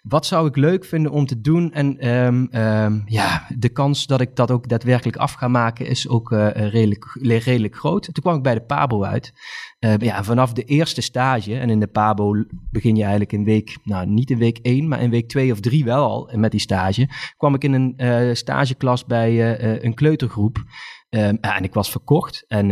wat 0.02 0.26
zou 0.26 0.48
ik 0.48 0.56
leuk 0.56 0.84
vinden 0.84 1.12
om 1.12 1.26
te 1.26 1.40
doen? 1.40 1.72
En 1.72 1.98
ehm, 1.98 2.46
ehm, 2.50 3.00
ja, 3.06 3.46
de 3.58 3.68
kans 3.68 4.06
dat 4.06 4.20
ik 4.20 4.36
dat 4.36 4.50
ook 4.50 4.68
daadwerkelijk 4.68 5.16
af 5.16 5.32
ga 5.32 5.48
maken 5.48 5.86
is 5.86 6.08
ook 6.08 6.30
uh, 6.30 6.50
redelijk, 6.50 7.18
redelijk 7.20 7.76
groot. 7.76 8.04
Toen 8.04 8.22
kwam 8.22 8.36
ik 8.36 8.42
bij 8.42 8.54
de 8.54 8.62
PABO 8.62 9.04
uit. 9.04 9.32
Uh, 9.80 9.96
ja, 9.98 10.24
vanaf 10.24 10.52
de 10.52 10.64
eerste 10.64 11.00
stage, 11.00 11.58
en 11.58 11.70
in 11.70 11.80
de 11.80 11.86
PABO 11.86 12.44
begin 12.70 12.96
je 12.96 13.00
eigenlijk 13.00 13.32
in 13.32 13.44
week, 13.44 13.78
nou 13.84 14.06
niet 14.06 14.30
in 14.30 14.38
week 14.38 14.58
1, 14.58 14.88
maar 14.88 15.02
in 15.02 15.10
week 15.10 15.28
2 15.28 15.52
of 15.52 15.60
3 15.60 15.84
wel 15.84 16.04
al 16.04 16.30
met 16.34 16.50
die 16.50 16.60
stage, 16.60 17.08
kwam 17.36 17.54
ik 17.54 17.64
in 17.64 17.72
een 17.72 17.94
uh, 17.96 18.34
stageklas 18.34 19.04
bij 19.04 19.60
een 19.84 19.94
kleutergroep. 19.94 20.64
En 21.08 21.62
ik 21.62 21.74
was 21.74 21.90
verkocht 21.90 22.44
en 22.48 22.68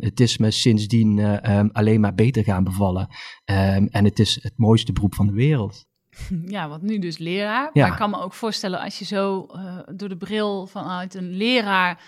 het 0.00 0.20
is 0.20 0.38
me 0.38 0.50
sindsdien 0.50 1.40
alleen 1.72 2.00
maar 2.00 2.14
beter 2.14 2.44
gaan 2.44 2.64
bevallen. 2.64 3.08
en 3.44 4.04
het 4.04 4.18
is 4.18 4.38
het 4.42 4.52
mooiste 4.56 4.92
beroep 4.92 5.14
van 5.14 5.26
de 5.26 5.32
wereld. 5.32 5.87
Ja, 6.46 6.68
want 6.68 6.82
nu 6.82 6.98
dus 6.98 7.18
leraar. 7.18 7.70
Ja. 7.72 7.82
Maar 7.82 7.90
ik 7.90 7.98
kan 7.98 8.10
me 8.10 8.20
ook 8.20 8.32
voorstellen 8.34 8.80
als 8.80 8.98
je 8.98 9.04
zo 9.04 9.46
uh, 9.54 9.78
door 9.92 10.08
de 10.08 10.16
bril 10.16 10.66
vanuit 10.66 11.14
een 11.14 11.36
leraar 11.36 12.02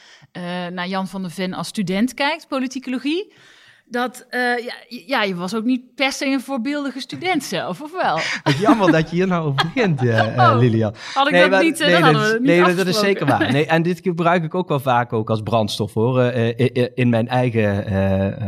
naar 0.73 0.89
Jan 0.89 1.09
van 1.09 1.23
der 1.23 1.31
Ven 1.31 1.55
als 1.55 1.69
student 1.69 2.15
kijkt, 2.15 2.49
politicologie 2.49 3.33
dat, 3.91 4.27
uh, 4.31 4.41
ja, 4.65 4.75
ja, 5.07 5.23
je 5.23 5.35
was 5.35 5.55
ook 5.55 5.65
niet 5.65 5.95
per 5.95 6.13
se 6.13 6.27
een 6.27 6.41
voorbeeldige 6.41 7.01
student 7.01 7.45
zelf, 7.45 7.81
of 7.81 7.93
wel? 8.03 8.19
Jammer 8.67 8.93
dat 8.93 9.11
je 9.11 9.17
hier 9.17 9.27
nou 9.27 9.45
over 9.47 9.71
begint, 9.73 10.03
uh, 10.03 10.37
oh, 10.39 10.57
Lilian. 10.59 10.95
Had 11.15 11.27
ik 11.27 11.33
nee, 11.33 11.41
dat 11.41 11.51
maar, 11.51 11.63
niet, 11.63 11.79
nee, 11.79 11.95
hadden 11.95 12.23
we 12.23 12.39
niet 12.39 12.49
Nee, 12.49 12.75
dat 12.75 12.87
is 12.87 12.99
zeker 12.99 13.27
waar. 13.27 13.53
Nee, 13.53 13.67
en 13.67 13.83
dit 13.83 14.01
gebruik 14.03 14.45
ik 14.45 14.55
ook 14.55 14.69
wel 14.69 14.81
vaak 14.81 15.13
ook 15.13 15.31
als 15.31 15.43
brandstof, 15.43 15.95
hoor. 15.95 16.23
Uh, 16.23 16.89
in 16.95 17.09
mijn 17.09 17.29
eigen... 17.29 17.97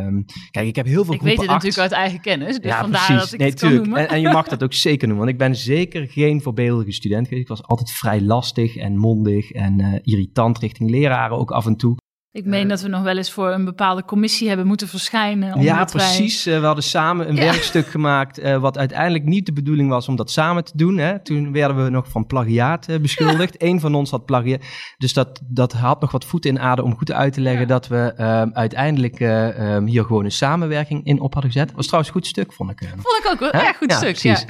Um, 0.07 0.25
kijk, 0.51 0.67
ik 0.67 0.77
heb 0.77 0.87
heel 0.87 1.05
veel 1.05 1.15
Ik 1.15 1.23
weet 1.23 1.41
het 1.41 1.49
acht. 1.49 1.63
natuurlijk 1.63 1.93
uit 1.93 2.01
eigen 2.01 2.21
kennis, 2.21 2.59
dus 2.59 2.71
ja, 2.71 2.81
vandaar 2.81 3.07
precies. 3.07 3.23
dat 3.23 3.33
ik 3.33 3.39
nee, 3.39 3.49
het 3.49 3.59
tuurlijk. 3.59 3.81
kan 3.81 3.91
noemen. 3.91 4.09
En, 4.09 4.15
en, 4.15 4.21
je 4.21 4.29
mag 4.29 4.49
dat 4.55 4.63
ook 4.63 4.73
zeker 4.73 5.09
noemen, 5.09 5.27
want 5.27 5.39
ik 5.39 5.47
ben 5.47 5.57
zeker 5.57 6.07
geen 6.07 6.43
voorbeeldige 6.43 6.93
student 6.93 7.29
geweest. 7.29 7.43
Ik 7.43 7.49
was 7.49 7.63
altijd 7.63 7.91
vrij 7.91 8.21
lastig 8.21 8.77
en 8.77 8.97
mondig 8.97 9.51
en 9.51 10.01
irritant 10.03 10.59
richting 10.59 10.91
leraren 10.91 11.39
ook 11.39 11.51
af 11.51 11.67
en 11.67 11.77
toe. 11.77 11.97
Ik 12.35 12.45
meen 12.45 12.69
dat 12.69 12.81
we 12.81 12.89
nog 12.89 13.03
wel 13.03 13.17
eens 13.17 13.33
voor 13.33 13.51
een 13.51 13.65
bepaalde 13.65 14.05
commissie 14.05 14.49
hebben 14.49 14.67
moeten 14.67 14.89
verschijnen. 14.89 15.61
Ja, 15.61 15.85
precies. 15.85 16.45
Wij... 16.45 16.61
we 16.61 16.67
hadden 16.67 16.85
samen 16.85 17.29
een 17.29 17.35
ja. 17.35 17.43
werkstuk 17.43 17.87
gemaakt, 17.87 18.39
uh, 18.39 18.57
wat 18.57 18.79
uiteindelijk 18.79 19.25
niet 19.25 19.47
de 19.47 19.53
bedoeling 19.53 19.89
was 19.89 20.09
om 20.09 20.17
dat 20.17 20.31
samen 20.31 20.65
te 20.65 20.73
doen. 20.75 20.99
Hè. 20.99 21.23
Toen 21.23 21.53
werden 21.53 21.85
we 21.85 21.91
nog 21.91 22.09
van 22.09 22.27
plagiaat 22.27 22.87
beschuldigd. 23.01 23.55
Ja. 23.59 23.67
Eén 23.67 23.81
van 23.81 23.95
ons 23.95 24.11
had 24.11 24.25
plagiaat. 24.25 24.61
Dus 24.99 25.13
dat, 25.13 25.41
dat 25.45 25.73
had 25.73 26.01
nog 26.01 26.13
wat 26.13 26.25
voeten 26.25 26.51
in 26.51 26.61
aarde 26.61 26.83
om 26.83 26.97
goed 26.97 27.13
uit 27.13 27.33
te 27.33 27.41
leggen 27.41 27.61
ja. 27.61 27.67
dat 27.67 27.89
we 27.89 28.15
um, 28.19 28.51
uiteindelijk 28.55 29.21
um, 29.21 29.87
hier 29.87 30.05
gewoon 30.05 30.25
een 30.25 30.31
samenwerking 30.31 31.05
in 31.05 31.21
op 31.21 31.33
hadden 31.33 31.53
gezet. 31.53 31.73
Was 31.73 31.87
trouwens 31.87 32.15
een 32.15 32.21
goed 32.21 32.31
stuk, 32.31 32.53
vond 32.53 32.71
ik. 32.71 32.89
Vond 32.89 33.25
ik 33.25 33.31
ook 33.33 33.39
wel. 33.39 33.63
Ja, 33.63 33.73
goed 33.73 33.93
stuk. 33.93 34.19
Precies. 34.19 34.47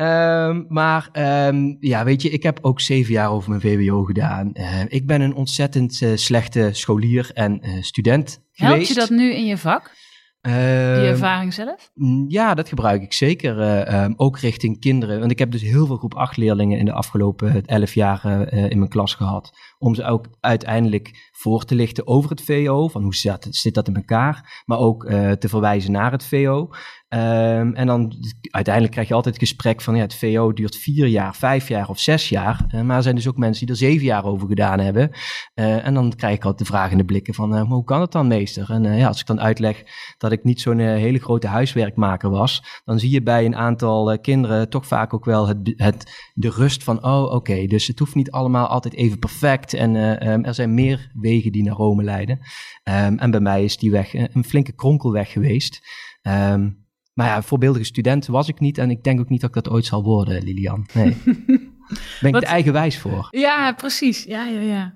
Um, 0.00 0.66
maar 0.68 1.08
um, 1.48 1.76
ja, 1.80 2.04
weet 2.04 2.22
je, 2.22 2.30
ik 2.30 2.42
heb 2.42 2.58
ook 2.62 2.80
zeven 2.80 3.12
jaar 3.12 3.30
over 3.30 3.48
mijn 3.48 3.60
VWO 3.60 4.04
gedaan. 4.04 4.50
Uh, 4.52 4.82
ik 4.88 5.06
ben 5.06 5.20
een 5.20 5.34
ontzettend 5.34 6.00
uh, 6.00 6.16
slechte 6.16 6.68
scholier 6.72 7.30
en 7.34 7.66
uh, 7.66 7.82
student 7.82 8.42
Helpt 8.52 8.72
geweest. 8.72 8.88
je 8.88 9.00
dat 9.00 9.10
nu 9.10 9.34
in 9.34 9.46
je 9.46 9.58
vak? 9.58 9.98
Die 10.42 10.52
ervaring 10.52 11.54
zelf? 11.54 11.90
Ja, 12.28 12.54
dat 12.54 12.68
gebruik 12.68 13.02
ik 13.02 13.12
zeker. 13.12 13.58
Um, 13.94 14.14
ook 14.16 14.38
richting 14.38 14.80
kinderen. 14.80 15.18
Want 15.18 15.30
ik 15.30 15.38
heb 15.38 15.50
dus 15.50 15.62
heel 15.62 15.86
veel 15.86 15.96
groep 15.96 16.14
8 16.14 16.36
leerlingen 16.36 16.78
in 16.78 16.84
de 16.84 16.92
afgelopen 16.92 17.66
elf 17.66 17.94
jaar 17.94 18.52
in 18.52 18.78
mijn 18.78 18.90
klas 18.90 19.14
gehad. 19.14 19.52
Om 19.78 19.94
ze 19.94 20.04
ook 20.04 20.26
uiteindelijk 20.40 21.30
voor 21.32 21.64
te 21.64 21.74
lichten 21.74 22.06
over 22.06 22.30
het 22.30 22.42
VO. 22.42 22.88
Van 22.88 23.02
hoe 23.02 23.14
zit, 23.14 23.46
zit 23.50 23.74
dat 23.74 23.88
in 23.88 23.94
elkaar? 23.94 24.62
Maar 24.64 24.78
ook 24.78 25.04
te 25.38 25.48
verwijzen 25.48 25.92
naar 25.92 26.12
het 26.12 26.24
VO. 26.24 26.70
Um, 27.14 27.74
en 27.74 27.86
dan 27.86 28.12
uiteindelijk 28.50 28.94
krijg 28.94 29.08
je 29.08 29.14
altijd 29.14 29.34
het 29.34 29.48
gesprek 29.48 29.80
van 29.80 29.94
ja, 29.94 30.02
het 30.02 30.14
VO 30.14 30.52
duurt 30.52 30.76
vier 30.76 31.06
jaar, 31.06 31.34
vijf 31.34 31.68
jaar 31.68 31.88
of 31.88 31.98
zes 31.98 32.28
jaar. 32.28 32.66
Uh, 32.74 32.80
maar 32.80 32.96
er 32.96 33.02
zijn 33.02 33.14
dus 33.14 33.28
ook 33.28 33.36
mensen 33.36 33.66
die 33.66 33.74
er 33.74 33.80
zeven 33.80 34.04
jaar 34.04 34.24
over 34.24 34.48
gedaan 34.48 34.78
hebben. 34.78 35.10
Uh, 35.54 35.86
en 35.86 35.94
dan 35.94 36.14
krijg 36.16 36.34
ik 36.34 36.44
altijd 36.44 36.58
de 36.58 36.74
vraag 36.74 36.90
in 36.90 36.96
de 36.96 37.04
blikken 37.04 37.34
van 37.34 37.54
uh, 37.54 37.62
hoe 37.62 37.84
kan 37.84 38.00
het 38.00 38.12
dan 38.12 38.26
meester? 38.26 38.70
En 38.70 38.96
ja, 38.96 39.06
als 39.06 39.20
ik 39.20 39.26
dan 39.26 39.40
uitleg 39.40 39.82
dat 40.18 40.32
ik 40.32 40.44
niet 40.44 40.60
zo'n 40.60 40.78
hele 40.78 41.18
grote 41.18 41.46
huiswerkmaker 41.46 42.30
was, 42.30 42.80
dan 42.84 42.98
zie 42.98 43.10
je 43.10 43.22
bij 43.22 43.44
een 43.44 43.56
aantal 43.56 44.18
kinderen 44.18 44.68
toch 44.68 44.86
vaak 44.86 45.14
ook 45.14 45.24
wel 45.24 45.48
het, 45.48 45.72
het, 45.76 46.30
de 46.34 46.50
rust 46.50 46.84
van 46.84 47.04
oh 47.04 47.34
oké, 47.34 47.66
dus 47.66 47.86
het 47.86 47.98
hoeft 47.98 48.14
niet 48.14 48.30
allemaal 48.30 48.66
altijd 48.66 48.94
even 48.94 49.18
perfect. 49.18 49.74
En 49.74 49.94
um, 50.28 50.44
er 50.44 50.54
zijn 50.54 50.74
meer 50.74 51.10
wegen 51.14 51.52
die 51.52 51.62
naar 51.62 51.76
Rome 51.76 52.02
leiden. 52.02 52.38
Um, 52.84 53.18
en 53.18 53.30
bij 53.30 53.40
mij 53.40 53.64
is 53.64 53.76
die 53.76 53.90
weg 53.90 54.14
een 54.14 54.44
flinke 54.44 54.72
kronkelweg 54.72 55.32
geweest. 55.32 55.80
Um, 56.22 56.79
maar 57.20 57.28
ja, 57.28 57.42
voorbeeldige 57.42 57.84
student 57.84 58.26
was 58.26 58.48
ik 58.48 58.60
niet 58.60 58.78
en 58.78 58.90
ik 58.90 59.04
denk 59.04 59.20
ook 59.20 59.28
niet 59.28 59.40
dat 59.40 59.48
ik 59.48 59.62
dat 59.62 59.72
ooit 59.72 59.86
zal 59.86 60.02
worden, 60.02 60.42
Lilian. 60.42 60.86
Nee. 60.92 61.16
ben 62.20 62.34
ik 62.34 62.36
er 62.36 62.42
eigenwijs 62.42 62.98
voor. 62.98 63.28
Ja, 63.30 63.72
precies. 63.72 64.24
Ja, 64.24 64.44
ja, 64.44 64.60
ja. 64.60 64.92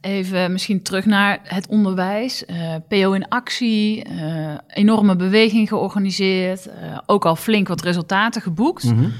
Even 0.00 0.52
misschien 0.52 0.82
terug 0.82 1.04
naar 1.04 1.40
het 1.42 1.66
onderwijs. 1.66 2.44
Uh, 2.46 2.74
PO 2.88 3.12
in 3.12 3.28
actie, 3.28 4.08
uh, 4.08 4.54
enorme 4.66 5.16
beweging 5.16 5.68
georganiseerd. 5.68 6.66
Uh, 6.66 6.98
ook 7.06 7.24
al 7.24 7.36
flink 7.36 7.68
wat 7.68 7.82
resultaten 7.82 8.42
geboekt. 8.42 8.84
Mm 8.84 8.98
-hmm. 8.98 9.12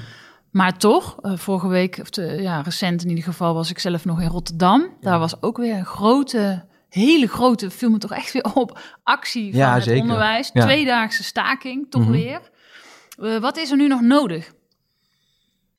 Maar 0.51 0.77
toch, 0.77 1.17
vorige 1.21 1.67
week, 1.67 1.97
of 2.01 2.09
te, 2.09 2.21
ja, 2.21 2.61
recent 2.61 3.03
in 3.03 3.09
ieder 3.09 3.23
geval, 3.23 3.53
was 3.53 3.69
ik 3.69 3.79
zelf 3.79 4.05
nog 4.05 4.21
in 4.21 4.29
Rotterdam. 4.29 4.81
Ja. 4.81 5.09
Daar 5.09 5.19
was 5.19 5.41
ook 5.41 5.57
weer 5.57 5.75
een 5.75 5.85
grote 5.85 6.65
hele 6.95 7.27
grote, 7.27 7.69
viel 7.69 7.89
me 7.89 7.97
toch 7.97 8.11
echt 8.11 8.33
weer 8.33 8.53
op, 8.53 8.79
actie 9.03 9.51
van 9.51 9.59
ja, 9.59 9.73
het 9.73 9.83
zeker. 9.83 10.01
onderwijs. 10.01 10.49
Ja. 10.53 10.61
Tweedaagse 10.61 11.23
staking, 11.23 11.85
toch 11.89 12.01
mm 12.01 12.07
-hmm. 12.07 12.15
weer. 12.15 12.41
Uh, 13.19 13.39
wat 13.39 13.57
is 13.57 13.71
er 13.71 13.77
nu 13.77 13.87
nog 13.87 14.01
nodig? 14.01 14.53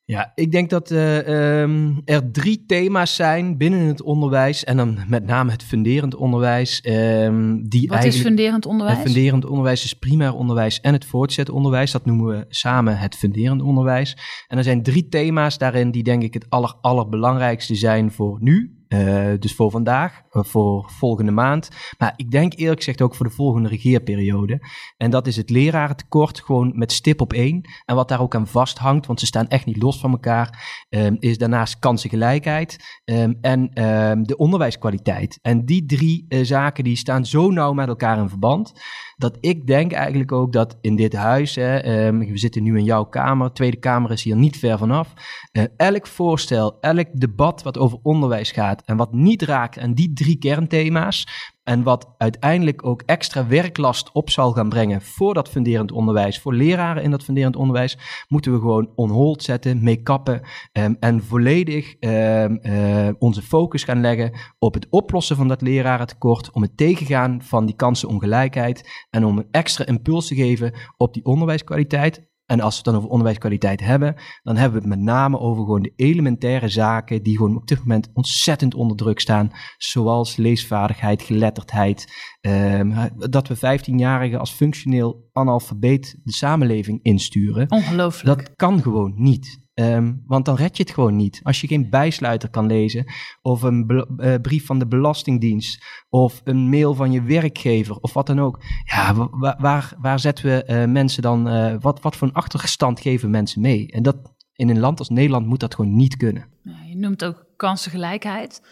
Ja, 0.04 0.32
ik 0.34 0.52
denk 0.52 0.70
dat 0.70 0.90
uh, 0.90 1.60
um, 1.60 2.02
er 2.04 2.30
drie 2.30 2.64
thema's 2.66 3.14
zijn 3.14 3.56
binnen 3.56 3.80
het 3.80 4.02
onderwijs. 4.02 4.64
En 4.64 4.76
dan 4.76 4.98
met 5.08 5.26
name 5.26 5.50
het 5.50 5.62
funderend 5.62 6.14
onderwijs. 6.14 6.82
Um, 6.84 7.68
die 7.68 7.88
Wat 7.88 8.04
is 8.04 8.20
funderend 8.20 8.66
onderwijs? 8.66 8.98
Het 8.98 9.06
funderend 9.06 9.44
onderwijs 9.44 9.84
is 9.84 9.94
primair 9.94 10.34
onderwijs 10.34 10.80
en 10.80 10.92
het 10.92 11.04
voortgezet 11.04 11.50
onderwijs. 11.50 11.90
Dat 11.92 12.04
noemen 12.04 12.26
we 12.26 12.44
samen 12.48 12.98
het 12.98 13.16
funderend 13.16 13.62
onderwijs. 13.62 14.16
En 14.48 14.58
er 14.58 14.64
zijn 14.64 14.82
drie 14.82 15.08
thema's 15.08 15.58
daarin 15.58 15.90
die 15.90 16.02
denk 16.02 16.22
ik 16.22 16.34
het 16.34 16.50
aller, 16.50 16.74
allerbelangrijkste 16.80 17.74
zijn 17.74 18.10
voor 18.10 18.38
nu. 18.40 18.75
Uh, 18.88 19.32
dus 19.38 19.54
voor 19.54 19.70
vandaag, 19.70 20.22
uh, 20.32 20.42
voor 20.42 20.90
volgende 20.90 21.32
maand. 21.32 21.68
Maar 21.98 22.12
ik 22.16 22.30
denk 22.30 22.54
eerlijk 22.56 22.78
gezegd 22.78 23.02
ook 23.02 23.14
voor 23.14 23.26
de 23.26 23.32
volgende 23.34 23.68
regeerperiode. 23.68 24.60
En 24.96 25.10
dat 25.10 25.26
is 25.26 25.36
het 25.36 25.50
lerarentekort, 25.50 26.40
gewoon 26.40 26.72
met 26.74 26.92
stip 26.92 27.20
op 27.20 27.32
één. 27.32 27.60
En 27.84 27.94
wat 27.94 28.08
daar 28.08 28.20
ook 28.20 28.34
aan 28.34 28.46
vasthangt, 28.46 29.06
want 29.06 29.20
ze 29.20 29.26
staan 29.26 29.48
echt 29.48 29.66
niet 29.66 29.82
los 29.82 30.00
van 30.00 30.10
elkaar, 30.10 30.84
um, 30.88 31.16
is 31.18 31.38
daarnaast 31.38 31.78
kansengelijkheid 31.78 33.00
um, 33.04 33.38
en 33.40 33.82
um, 33.84 34.26
de 34.26 34.36
onderwijskwaliteit. 34.36 35.38
En 35.42 35.64
die 35.64 35.86
drie 35.86 36.26
uh, 36.28 36.44
zaken 36.44 36.84
die 36.84 36.96
staan 36.96 37.26
zo 37.26 37.50
nauw 37.50 37.72
met 37.72 37.88
elkaar 37.88 38.18
in 38.18 38.28
verband. 38.28 38.72
Dat 39.16 39.36
ik 39.40 39.66
denk 39.66 39.92
eigenlijk 39.92 40.32
ook 40.32 40.52
dat 40.52 40.78
in 40.80 40.96
dit 40.96 41.12
huis, 41.12 41.54
hè, 41.54 42.06
um, 42.06 42.18
we 42.18 42.38
zitten 42.38 42.62
nu 42.62 42.78
in 42.78 42.84
jouw 42.84 43.04
kamer, 43.04 43.52
Tweede 43.52 43.76
Kamer 43.76 44.10
is 44.10 44.22
hier 44.22 44.36
niet 44.36 44.58
ver 44.58 44.78
vanaf. 44.78 45.12
Uh, 45.52 45.64
elk 45.76 46.06
voorstel, 46.06 46.80
elk 46.80 47.06
debat 47.12 47.62
wat 47.62 47.78
over 47.78 47.98
onderwijs 48.02 48.50
gaat 48.50 48.82
en 48.84 48.96
wat 48.96 49.12
niet 49.12 49.42
raakt 49.42 49.78
aan 49.78 49.94
die 49.94 50.12
drie 50.12 50.38
kernthema's, 50.38 51.52
en 51.66 51.82
wat 51.82 52.14
uiteindelijk 52.18 52.86
ook 52.86 53.02
extra 53.02 53.46
werklast 53.46 54.12
op 54.12 54.30
zal 54.30 54.52
gaan 54.52 54.68
brengen 54.68 55.02
voor 55.02 55.34
dat 55.34 55.48
funderend 55.48 55.92
onderwijs, 55.92 56.40
voor 56.40 56.54
leraren 56.54 57.02
in 57.02 57.10
dat 57.10 57.24
funderend 57.24 57.56
onderwijs, 57.56 57.98
moeten 58.28 58.52
we 58.52 58.58
gewoon 58.58 58.92
on 58.94 59.10
hold 59.10 59.42
zetten, 59.42 59.82
mee 59.82 60.02
kappen 60.02 60.40
um, 60.72 60.96
en 61.00 61.22
volledig 61.22 61.94
um, 62.00 62.58
uh, 62.62 63.08
onze 63.18 63.42
focus 63.42 63.84
gaan 63.84 64.00
leggen 64.00 64.32
op 64.58 64.74
het 64.74 64.86
oplossen 64.90 65.36
van 65.36 65.48
dat 65.48 65.60
lerarentekort, 65.60 66.50
om 66.50 66.62
het 66.62 66.76
tegengaan 66.76 67.42
van 67.42 67.66
die 67.66 67.76
kansenongelijkheid 67.76 69.06
en 69.10 69.24
om 69.24 69.38
een 69.38 69.48
extra 69.50 69.86
impuls 69.86 70.26
te 70.26 70.34
geven 70.34 70.72
op 70.96 71.14
die 71.14 71.24
onderwijskwaliteit. 71.24 72.34
En 72.46 72.60
als 72.60 72.70
we 72.70 72.76
het 72.76 72.84
dan 72.84 72.96
over 72.96 73.08
onderwijskwaliteit 73.08 73.80
hebben, 73.80 74.14
dan 74.42 74.56
hebben 74.56 74.82
we 74.82 74.88
het 74.88 74.96
met 74.96 75.06
name 75.06 75.38
over 75.38 75.64
gewoon 75.64 75.82
de 75.82 75.92
elementaire 75.96 76.68
zaken 76.68 77.22
die 77.22 77.36
gewoon 77.36 77.56
op 77.56 77.66
dit 77.66 77.78
moment 77.78 78.10
ontzettend 78.12 78.74
onder 78.74 78.96
druk 78.96 79.20
staan. 79.20 79.50
Zoals 79.76 80.36
leesvaardigheid, 80.36 81.22
geletterdheid. 81.22 82.14
Um, 82.40 82.94
dat 83.16 83.48
we 83.48 83.56
15-jarigen 83.56 84.38
als 84.38 84.50
functioneel 84.50 85.28
analfabeet 85.32 86.20
de 86.22 86.32
samenleving 86.32 86.98
insturen. 87.02 87.70
Ongelooflijk. 87.70 88.38
Dat 88.38 88.56
kan 88.56 88.82
gewoon 88.82 89.12
niet. 89.16 89.65
Um, 89.80 90.22
want 90.26 90.44
dan 90.44 90.56
red 90.56 90.76
je 90.76 90.82
het 90.82 90.92
gewoon 90.92 91.16
niet. 91.16 91.40
Als 91.42 91.60
je 91.60 91.66
geen 91.66 91.90
bijsluiter 91.90 92.48
kan 92.48 92.66
lezen, 92.66 93.04
of 93.42 93.62
een 93.62 94.06
uh, 94.16 94.34
brief 94.42 94.66
van 94.66 94.78
de 94.78 94.86
Belastingdienst, 94.86 95.84
of 96.08 96.40
een 96.44 96.68
mail 96.68 96.94
van 96.94 97.12
je 97.12 97.22
werkgever, 97.22 97.96
of 97.96 98.12
wat 98.12 98.26
dan 98.26 98.40
ook. 98.40 98.62
Ja, 98.84 99.28
waar, 99.58 99.94
waar, 99.98 100.20
zetten 100.20 100.44
we 100.44 100.64
uh, 100.68 100.92
mensen 100.92 101.22
dan, 101.22 101.48
uh, 101.48 101.74
wat, 101.80 102.00
wat 102.00 102.16
voor 102.16 102.28
een 102.28 102.34
achterstand 102.34 103.00
geven 103.00 103.30
mensen 103.30 103.60
mee? 103.60 103.90
En 103.90 104.02
dat 104.02 104.16
in 104.52 104.68
een 104.68 104.78
land 104.78 104.98
als 104.98 105.08
Nederland 105.08 105.46
moet 105.46 105.60
dat 105.60 105.74
gewoon 105.74 105.96
niet 105.96 106.16
kunnen. 106.16 106.48
Je 106.86 106.96
noemt 106.96 107.24
ook 107.24 107.46
kansengelijkheid. 107.56 108.62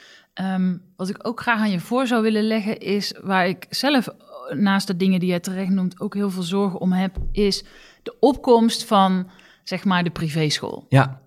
Um, 0.40 0.82
wat 0.96 1.08
ik 1.08 1.26
ook 1.26 1.40
graag 1.40 1.60
aan 1.60 1.70
je 1.70 1.80
voor 1.80 2.06
zou 2.06 2.22
willen 2.22 2.44
leggen, 2.46 2.78
is 2.78 3.14
waar 3.22 3.48
ik 3.48 3.66
zelf, 3.70 4.08
naast 4.56 4.86
de 4.86 4.96
dingen 4.96 5.20
die 5.20 5.28
jij 5.28 5.40
terecht 5.40 5.70
noemt, 5.70 6.00
ook 6.00 6.14
heel 6.14 6.30
veel 6.30 6.42
zorgen 6.42 6.80
om 6.80 6.92
heb, 6.92 7.16
is 7.32 7.64
de 8.02 8.16
opkomst 8.20 8.84
van 8.84 9.26
zeg 9.64 9.84
maar 9.84 10.04
de 10.04 10.10
privéschool. 10.10 10.86
Ja. 10.88 11.22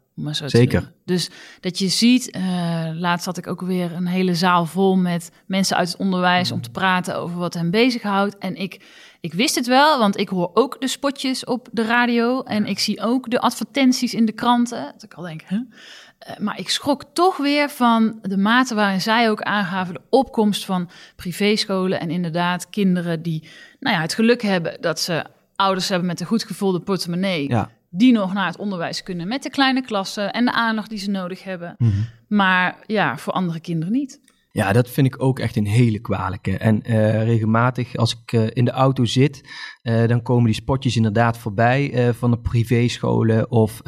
Zeker. 0.45 0.91
Dus 1.05 1.29
dat 1.59 1.79
je 1.79 1.87
ziet, 1.87 2.35
uh, 2.35 2.89
laatst 2.93 3.25
had 3.25 3.37
ik 3.37 3.47
ook 3.47 3.61
weer 3.61 3.93
een 3.93 4.07
hele 4.07 4.35
zaal 4.35 4.65
vol 4.65 4.95
met 4.95 5.31
mensen 5.45 5.77
uit 5.77 5.87
het 5.87 5.97
onderwijs 5.97 6.51
om 6.51 6.61
te 6.61 6.69
praten 6.69 7.15
over 7.15 7.37
wat 7.37 7.53
hen 7.53 7.71
bezighoudt. 7.71 8.37
En 8.37 8.55
ik, 8.55 8.85
ik 9.21 9.33
wist 9.33 9.55
het 9.55 9.67
wel, 9.67 9.99
want 9.99 10.17
ik 10.17 10.29
hoor 10.29 10.51
ook 10.53 10.81
de 10.81 10.87
spotjes 10.87 11.45
op 11.45 11.67
de 11.71 11.85
radio 11.85 12.43
en 12.43 12.65
ik 12.65 12.79
zie 12.79 13.01
ook 13.01 13.29
de 13.29 13.39
advertenties 13.39 14.13
in 14.13 14.25
de 14.25 14.31
kranten. 14.31 14.83
Dat 14.93 15.03
ik 15.03 15.13
al 15.13 15.23
denk, 15.23 15.41
huh? 15.47 15.59
Uh, 15.59 16.37
maar 16.37 16.59
ik 16.59 16.69
schrok 16.69 17.03
toch 17.13 17.37
weer 17.37 17.69
van 17.69 18.19
de 18.21 18.37
mate 18.37 18.75
waarin 18.75 19.01
zij 19.01 19.29
ook 19.29 19.41
aangaven 19.41 19.93
de 19.93 20.01
opkomst 20.09 20.65
van 20.65 20.89
privéscholen 21.15 21.99
en 21.99 22.09
inderdaad 22.09 22.69
kinderen 22.69 23.21
die 23.21 23.47
nou 23.79 23.95
ja, 23.95 24.01
het 24.01 24.13
geluk 24.13 24.41
hebben 24.41 24.81
dat 24.81 24.99
ze 24.99 25.25
ouders 25.55 25.89
hebben 25.89 26.07
met 26.07 26.19
een 26.19 26.25
goed 26.25 26.43
gevulde 26.43 26.79
portemonnee. 26.79 27.49
Ja. 27.49 27.69
Die 27.89 28.11
nog 28.11 28.33
naar 28.33 28.45
het 28.45 28.57
onderwijs 28.57 29.03
kunnen 29.03 29.27
met 29.27 29.43
de 29.43 29.49
kleine 29.49 29.81
klassen 29.81 30.33
en 30.33 30.45
de 30.45 30.51
aandacht 30.51 30.89
die 30.89 30.99
ze 30.99 31.09
nodig 31.09 31.43
hebben. 31.43 31.75
Mhm. 31.77 31.91
Maar 32.27 32.75
ja, 32.85 33.17
voor 33.17 33.33
andere 33.33 33.59
kinderen 33.59 33.93
niet. 33.93 34.19
Ja, 34.57 34.73
dat 34.73 34.89
vind 34.89 35.07
ik 35.07 35.23
ook 35.23 35.39
echt 35.39 35.55
een 35.55 35.65
hele 35.65 35.99
kwalijke. 35.99 36.57
En 36.57 36.81
uh, 36.85 37.23
regelmatig 37.23 37.95
als 37.95 38.21
ik 38.21 38.31
uh, 38.31 38.47
in 38.53 38.65
de 38.65 38.71
auto 38.71 39.05
zit, 39.05 39.49
uh, 39.83 40.07
dan 40.07 40.21
komen 40.21 40.45
die 40.45 40.53
spotjes 40.53 40.95
inderdaad 40.95 41.37
voorbij 41.37 42.13
van 42.13 42.31
de 42.31 42.39
privéscholen 42.39 43.51
of 43.51 43.81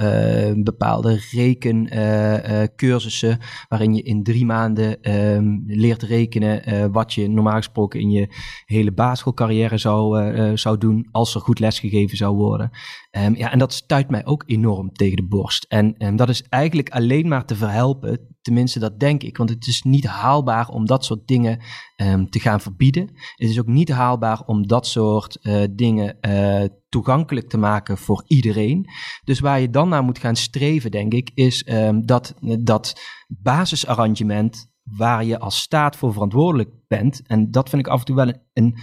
bepaalde 0.56 1.20
rekencursussen 1.32 3.40
waarin 3.68 3.94
je 3.94 4.02
in 4.02 4.24
drie 4.24 4.46
maanden 4.46 5.16
um, 5.16 5.64
leert 5.68 6.04
rekenen 6.04 6.92
wat 6.92 7.14
je 7.14 7.30
normaal 7.30 7.56
gesproken 7.56 8.00
in 8.00 8.12
je 8.12 8.28
hele 8.66 8.92
basisschoolcarrière 8.92 9.78
zou, 9.78 10.58
zou 10.58 10.78
doen 10.78 11.08
als 11.12 11.36
er 11.36 11.42
goed 11.42 11.60
lesgegeven 11.60 12.18
zou 12.18 12.36
worden. 12.36 12.70
Um, 13.12 13.36
ja, 13.36 13.52
en 13.52 13.60
dat 13.60 13.74
stuit 13.74 14.10
mij 14.10 14.26
ook 14.26 14.44
enorm 14.46 14.92
tegen 14.92 15.16
de 15.16 15.28
borst. 15.28 15.64
En 15.64 16.06
um, 16.06 16.16
dat 16.16 16.30
is 16.30 16.44
eigenlijk 16.50 16.90
alleen 16.90 17.28
maar 17.28 17.46
te 17.46 17.56
verhelpen, 17.56 18.38
tenminste 18.42 18.80
dat 18.80 19.00
denk 19.00 19.24
ik, 19.24 19.38
want 19.38 19.50
het 19.50 19.68
is 19.68 19.82
niet 19.82 20.06
haalbaar 20.06 20.70
om 20.70 20.86
dat 20.86 21.06
soort 21.06 21.28
dingen 21.28 21.60
um, 21.96 22.30
te 22.30 22.40
gaan 22.40 22.62
verbieden. 22.62 23.08
Het 23.36 23.50
is 23.50 23.60
ook 23.60 23.68
niet 23.68 23.90
haalbaar 23.90 24.42
om 24.46 24.68
dat 24.68 24.88
soort 24.88 25.38
uh, 25.42 25.64
dingen 25.72 26.18
uh, 26.22 26.64
toegankelijk 26.90 27.50
te 27.50 27.58
maken 27.58 27.98
voor 27.98 28.24
iedereen. 28.28 28.90
Dus 29.24 29.40
waar 29.40 29.60
je 29.60 29.70
dan 29.70 29.90
naar 29.90 30.04
moet 30.04 30.20
gaan 30.20 30.36
streven, 30.36 30.92
denk 30.92 31.14
ik, 31.14 31.32
is 31.34 31.68
um, 31.70 32.06
dat, 32.06 32.36
dat 32.60 33.02
basisarrangement 33.28 34.68
waar 34.84 35.26
je 35.26 35.40
als 35.40 35.60
staat 35.60 35.96
voor 35.96 36.14
verantwoordelijk 36.14 36.70
bent. 36.88 37.22
En 37.28 37.52
dat 37.52 37.70
vind 37.70 37.86
ik 37.86 37.92
af 37.92 38.00
en 38.00 38.06
toe 38.06 38.16
wel 38.16 38.28
een, 38.28 38.42
een 38.54 38.78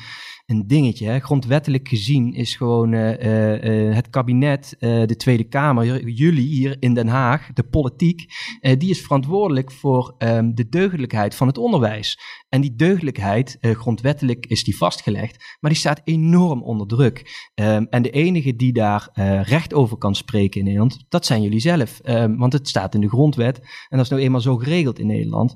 een 0.46 0.66
dingetje. 0.66 1.06
Hè. 1.06 1.18
Grondwettelijk 1.18 1.88
gezien 1.88 2.34
is 2.34 2.56
gewoon 2.56 2.92
uh, 2.92 3.88
uh, 3.88 3.94
het 3.94 4.10
kabinet, 4.10 4.76
de 4.78 5.14
Tweede 5.16 5.44
Kamer, 5.44 6.08
jullie 6.08 6.46
hier 6.46 6.76
in 6.80 6.94
Den 6.94 7.08
Haag, 7.08 7.52
de 7.52 7.62
politiek, 7.62 8.24
die 8.60 8.90
is 8.90 9.02
verantwoordelijk 9.02 9.72
voor 9.72 10.14
um, 10.18 10.54
de 10.54 10.68
deugdelijkheid 10.68 11.34
van 11.34 11.46
het 11.46 11.58
onderwijs. 11.58 12.18
En 12.48 12.60
die 12.60 12.76
deugdelijkheid, 12.76 13.58
grondwettelijk 13.60 14.46
is 14.46 14.64
die 14.64 14.76
vastgelegd, 14.76 15.56
maar 15.60 15.70
die 15.70 15.80
staat 15.80 16.00
enorm 16.04 16.62
onder 16.62 16.86
druk. 16.86 17.50
Um, 17.54 17.86
en 17.90 18.02
de 18.02 18.10
enige 18.10 18.56
die 18.56 18.72
daar 18.72 19.08
recht 19.42 19.74
over 19.74 19.96
kan 19.96 20.14
spreken 20.14 20.58
in 20.58 20.64
Nederland, 20.64 21.04
dat 21.08 21.26
zijn 21.26 21.42
jullie 21.42 21.60
zelf. 21.60 22.00
Um, 22.04 22.36
want 22.36 22.52
het 22.52 22.68
staat 22.68 22.94
in 22.94 23.00
de 23.00 23.08
grondwet 23.08 23.58
en 23.58 23.96
dat 23.96 24.00
is 24.00 24.08
nou 24.08 24.22
eenmaal 24.22 24.40
zo 24.40 24.56
geregeld 24.56 24.98
in 24.98 25.06
Nederland. 25.06 25.54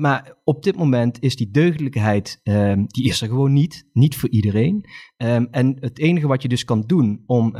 maar 0.00 0.36
op 0.44 0.62
dit 0.62 0.76
moment 0.76 1.22
is 1.22 1.36
die 1.36 1.50
deugdelijkheid, 1.50 2.40
die 2.86 3.04
is 3.04 3.20
er 3.20 3.28
gewoon 3.28 3.52
niet 3.52 3.86
niet 3.92 4.16
voor 4.16 4.28
iedereen. 4.28 4.84
En 5.50 5.76
het 5.80 5.98
enige 5.98 6.26
wat 6.26 6.42
je 6.42 6.48
dus 6.48 6.64
kan 6.64 6.82
doen 6.86 7.22
om 7.26 7.52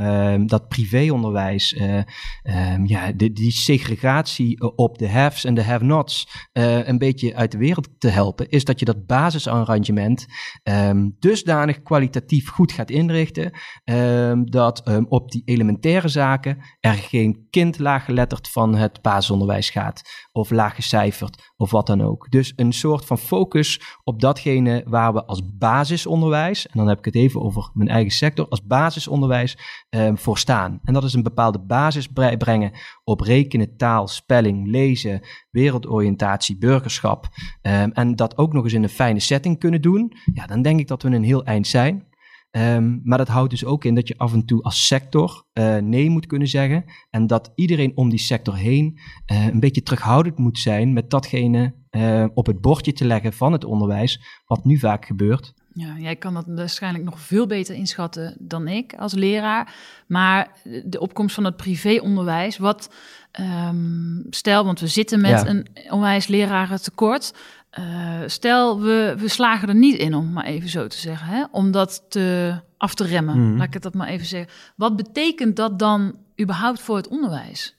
dat 0.47 0.69
privéonderwijs, 0.69 1.81
um, 1.81 2.87
ja, 2.87 3.13
die 3.13 3.53
segregatie 3.53 4.77
op 4.77 4.99
de 4.99 5.09
haves 5.09 5.45
en 5.45 5.55
de 5.55 5.63
have-nots 5.63 6.29
een 6.53 6.99
beetje 6.99 7.35
uit 7.35 7.53
de 7.53 7.59
wereld 7.59 7.89
te 7.99 8.09
helpen, 8.09 8.34
is 8.41 8.65
dat 8.65 8.79
je 8.79 8.85
dat 8.85 9.07
basisarrangement 9.07 10.27
dusdanig 11.19 11.83
kwalitatief 11.83 12.49
goed 12.49 12.73
gaat 12.73 12.91
inrichten, 12.91 13.53
dat 14.45 14.83
op 15.09 15.31
die 15.31 15.43
elementaire 15.45 16.09
zaken 16.09 16.59
er 16.81 16.95
geen 16.95 17.47
kind 17.51 17.79
laaggeletterd 17.79 18.49
van 18.49 18.75
het 18.75 19.03
basisonderwijs 19.03 19.71
gaat, 19.71 20.03
of 20.33 20.51
laaggecijferd, 20.51 21.53
of 21.57 21.71
wat 21.71 21.87
dan 21.87 22.01
ook. 22.01 22.31
Dus 22.31 22.53
een 22.57 22.73
soort 22.73 23.05
van 23.05 23.19
focus 23.19 23.81
op 24.05 24.21
datgene 24.21 24.85
waar 24.87 25.13
we 25.13 25.25
als 25.25 25.43
basisonderwijs, 25.59 26.67
en 26.67 26.79
dan 26.79 26.89
heb 26.89 26.99
ik 26.99 27.05
het 27.05 27.15
even 27.15 27.43
over 27.43 27.71
mijn 27.75 27.89
eigen 27.89 28.13
sector, 28.13 28.49
als 28.49 28.65
basisonderwijs 28.67 29.57
voor 30.15 30.39
staan. 30.39 30.81
En 30.83 30.93
dat 30.93 31.05
is 31.05 31.15
een 31.15 31.23
bepaalde 31.23 31.61
basis 31.61 32.09
brengen 32.39 32.73
op 33.05 33.21
rekenen, 33.21 33.77
taal, 33.77 34.09
spelling, 34.09 34.67
lezen, 34.71 35.21
wereldoriëntatie, 35.55 36.59
burgerschap. 36.59 37.27
Um, 37.63 37.93
en 37.93 38.17
dat 38.17 38.39
ook 38.39 38.53
nog 38.53 38.65
eens 38.65 38.73
in 38.73 38.83
een 38.83 38.89
fijne 38.89 39.21
setting 39.21 39.59
kunnen 39.59 39.83
doen. 39.83 40.13
Ja, 40.33 40.47
dan 40.47 40.63
denk 40.63 40.81
ik 40.81 40.89
dat 40.89 41.03
we 41.03 41.09
een 41.09 41.23
heel 41.23 41.45
eind 41.45 41.67
zijn. 41.67 42.13
Um, 42.51 43.01
maar 43.05 43.19
dat 43.19 43.29
houdt 43.29 43.51
dus 43.51 43.65
ook 43.65 43.85
in 43.85 43.95
dat 43.95 44.09
je 44.09 44.19
af 44.19 44.33
en 44.33 44.45
toe 44.45 44.63
als 44.63 44.87
sector 44.87 45.47
uh, 45.53 45.77
nee 45.77 46.11
moet 46.11 46.27
kunnen 46.27 46.49
zeggen. 46.49 46.85
En 47.11 47.27
dat 47.27 47.53
iedereen 47.55 47.97
om 47.97 48.09
die 48.09 48.19
sector 48.19 48.57
heen 48.57 48.99
uh, 49.33 49.47
een 49.47 49.61
beetje 49.61 49.83
terughoudend 49.83 50.39
moet 50.39 50.59
zijn 50.59 50.93
met 50.93 51.11
datgene 51.11 51.75
uh, 51.91 52.27
op 52.35 52.47
het 52.47 52.61
bordje 52.61 52.93
te 52.93 53.05
leggen 53.05 53.33
van 53.33 53.53
het 53.53 53.65
onderwijs, 53.65 54.43
wat 54.47 54.65
nu 54.65 54.79
vaak 54.79 55.07
gebeurt. 55.07 55.55
Ja, 55.77 55.95
jij 55.99 56.17
kan 56.17 56.35
dat 56.35 56.45
waarschijnlijk 56.47 57.05
nog 57.05 57.21
veel 57.21 57.47
beter 57.47 57.75
inschatten 57.75 58.37
dan 58.39 58.69
ik 58.69 58.95
als 58.95 59.13
leraar. 59.13 59.75
Maar 60.07 60.51
de 60.85 61.01
opkomst 61.01 61.35
van 61.35 61.45
het 61.45 61.57
privéonderwijs, 61.57 62.59
wat 62.59 62.95
um, 63.41 64.27
stel, 64.31 64.65
want 64.65 64.81
we 64.81 64.87
zitten 64.87 65.21
met 65.21 65.31
ja. 65.31 65.47
een 65.47 65.67
onwijs 65.91 66.27
lerarentekort. 66.27 67.35
Uh, 67.79 68.21
stel, 68.27 68.81
we, 68.81 69.15
we 69.19 69.29
slagen 69.29 69.69
er 69.69 69.75
niet 69.75 69.97
in, 69.97 70.15
om 70.15 70.33
maar 70.33 70.45
even 70.45 70.69
zo 70.69 70.87
te 70.87 70.99
zeggen, 70.99 71.27
hè? 71.27 71.45
om 71.51 71.71
dat 71.71 72.05
te, 72.09 72.55
af 72.77 72.95
te 72.95 73.05
remmen. 73.05 73.39
Mhm. 73.39 73.51
Mm. 73.51 73.57
Laat 73.57 73.67
ik 73.67 73.75
het 73.75 73.83
dat 73.83 73.95
maar 73.95 74.09
even 74.09 74.27
zeggen. 74.27 74.53
Wat 74.77 74.97
betekent 74.97 75.57
dat 75.57 75.79
dan 75.79 76.19
überhaupt 76.41 76.81
voor 76.81 76.97
het 76.97 77.09
onderwijs? 77.09 77.77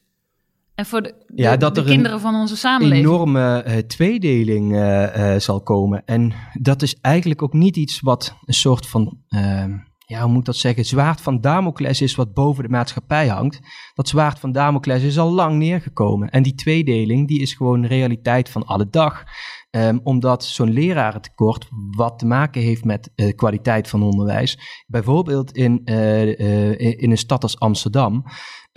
En 0.75 0.85
voor 0.85 1.01
de, 1.01 1.25
de, 1.27 1.41
ja, 1.41 1.57
dat 1.57 1.75
de 1.75 1.81
er 1.81 1.87
kinderen 1.87 2.13
een 2.13 2.19
van 2.19 2.35
onze 2.35 2.57
samenleving. 2.57 3.05
enorme 3.05 3.65
uh, 3.67 3.77
tweedeling 3.77 4.71
uh, 4.71 5.33
uh, 5.33 5.39
zal 5.39 5.61
komen. 5.61 6.05
En 6.05 6.33
dat 6.53 6.81
is 6.81 6.95
eigenlijk 7.01 7.41
ook 7.41 7.53
niet 7.53 7.75
iets 7.75 7.99
wat 7.99 8.35
een 8.45 8.53
soort 8.53 8.87
van, 8.87 9.17
ehm, 9.27 9.71
ja, 10.05 10.21
hoe 10.21 10.29
moet 10.29 10.39
ik 10.39 10.45
dat 10.45 10.55
zeggen, 10.55 10.85
zwaard 10.85 11.21
van 11.21 11.41
Damocles 11.41 12.01
is 12.01 12.15
wat 12.15 12.33
boven 12.33 12.63
de 12.63 12.69
maatschappij 12.69 13.27
hangt. 13.27 13.59
Dat 13.93 14.07
zwaard 14.07 14.39
van 14.39 14.51
Damocles 14.51 15.03
is 15.03 15.17
al 15.17 15.31
lang 15.31 15.57
neergekomen. 15.57 16.29
En 16.29 16.43
die 16.43 16.55
tweedeling, 16.55 17.27
die 17.27 17.41
is 17.41 17.53
gewoon 17.53 17.81
de 17.81 17.87
realiteit 17.87 18.49
van 18.49 18.65
alle 18.65 18.89
dag. 18.89 19.23
Um, 19.71 19.99
omdat 20.03 20.43
zo'n 20.43 20.73
lerarentekort 20.73 21.67
wat 21.95 22.19
te 22.19 22.25
maken 22.25 22.61
heeft 22.61 22.83
met 22.83 23.11
de 23.15 23.23
uh, 23.23 23.35
kwaliteit 23.35 23.87
van 23.87 24.03
onderwijs. 24.03 24.83
Bijvoorbeeld 24.87 25.51
in, 25.51 25.81
uh, 25.85 26.39
uh, 26.39 27.01
in 27.01 27.11
een 27.11 27.17
stad 27.17 27.43
als 27.43 27.59
Amsterdam. 27.59 28.23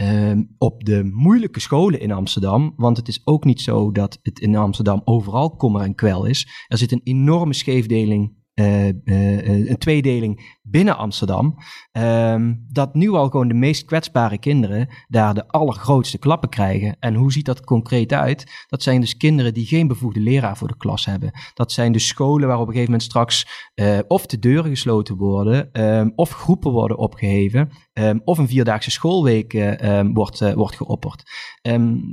Um, 0.03 0.55
op 0.59 0.85
de 0.85 1.05
moeilijke 1.05 1.61
scholen 1.61 2.01
in 2.01 2.13
Amsterdam. 2.13 2.73
Want 2.77 2.97
het 2.97 3.09
is 3.09 3.21
ook 3.25 3.45
niet 3.45 3.61
zo 3.61 3.93
dat 3.93 4.19
het 4.23 4.41
in 4.41 4.57
Amsterdam 4.57 5.03
overal 5.05 5.57
kommer 5.57 5.83
en 5.83 5.95
kwel 5.95 6.25
is. 6.25 6.65
Er 6.69 6.79
zit 6.79 6.93
een 6.93 7.01
enorme 7.05 7.55
scheefdeling 7.55 8.37
uh, 8.59 8.87
uh, 8.87 9.69
een 9.69 9.79
tweedeling 9.79 10.59
binnen 10.63 10.97
Amsterdam. 10.97 11.55
Um, 11.93 12.67
dat 12.69 12.95
nu 12.95 13.11
al 13.11 13.29
gewoon 13.29 13.49
de 13.49 13.55
meest 13.55 13.85
kwetsbare 13.85 14.39
kinderen 14.39 14.89
daar 15.09 15.35
de 15.35 15.49
allergrootste 15.49 16.19
klappen 16.19 16.49
krijgen. 16.49 16.97
En 16.99 17.15
hoe 17.15 17.33
ziet 17.33 17.45
dat 17.45 17.65
concreet 17.65 18.13
uit? 18.13 18.65
Dat 18.67 18.83
zijn 18.83 19.01
dus 19.01 19.17
kinderen 19.17 19.55
die 19.55 19.67
geen 19.67 19.89
bevoegde 19.89 20.21
leraar 20.21 20.57
voor 20.57 20.69
de 20.69 20.77
klas 20.77 21.05
hebben. 21.05 21.31
Dat 21.55 21.73
zijn 21.73 21.93
dus 21.93 22.07
scholen 22.07 22.49
waar 22.49 22.57
op 22.57 22.67
een 22.67 22.73
gegeven 22.73 22.93
moment 22.93 23.09
straks 23.09 23.67
of 24.09 24.27
de 24.27 24.39
deuren 24.39 24.71
gesloten 24.71 25.17
worden, 25.17 25.83
um, 25.85 26.13
of 26.15 26.31
groepen 26.31 26.73
worden 26.73 26.99
opgeheven, 26.99 27.71
um, 27.99 28.21
of 28.25 28.39
een 28.39 28.49
vierdaagse 28.49 28.91
schoolweek 28.91 29.77
wordt, 30.13 30.55
wordt 30.55 30.77
geopperd. 30.77 31.23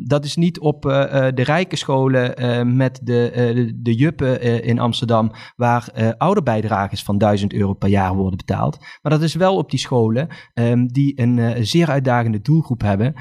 dat 0.04 0.26
is 0.26 0.36
niet 0.36 0.60
op 0.60 0.82
de 0.82 1.44
rijke 1.44 1.76
scholen 1.76 2.76
met 2.76 3.00
de, 3.04 3.32
de, 3.34 3.82
de 3.82 3.96
juppen 3.96 4.64
in 4.64 4.80
Amsterdam, 4.80 5.32
waar 5.56 6.14
ouderbijdragers 6.18 7.04
van 7.04 7.18
1000 7.18 7.54
euro 7.54 7.74
per 7.74 7.90
jaar 7.90 8.16
worden 8.16 8.38
betaald. 8.38 8.78
Maar 9.02 9.12
dat 9.12 9.22
is 9.22 9.36
wel 9.36 9.56
op 9.56 9.70
die 9.70 9.80
scholen 9.80 10.28
die 10.92 11.22
een 11.22 11.66
zeer 11.66 11.90
uitdagende 11.90 12.42
doelgroep 12.42 12.82
hebben. 12.82 13.14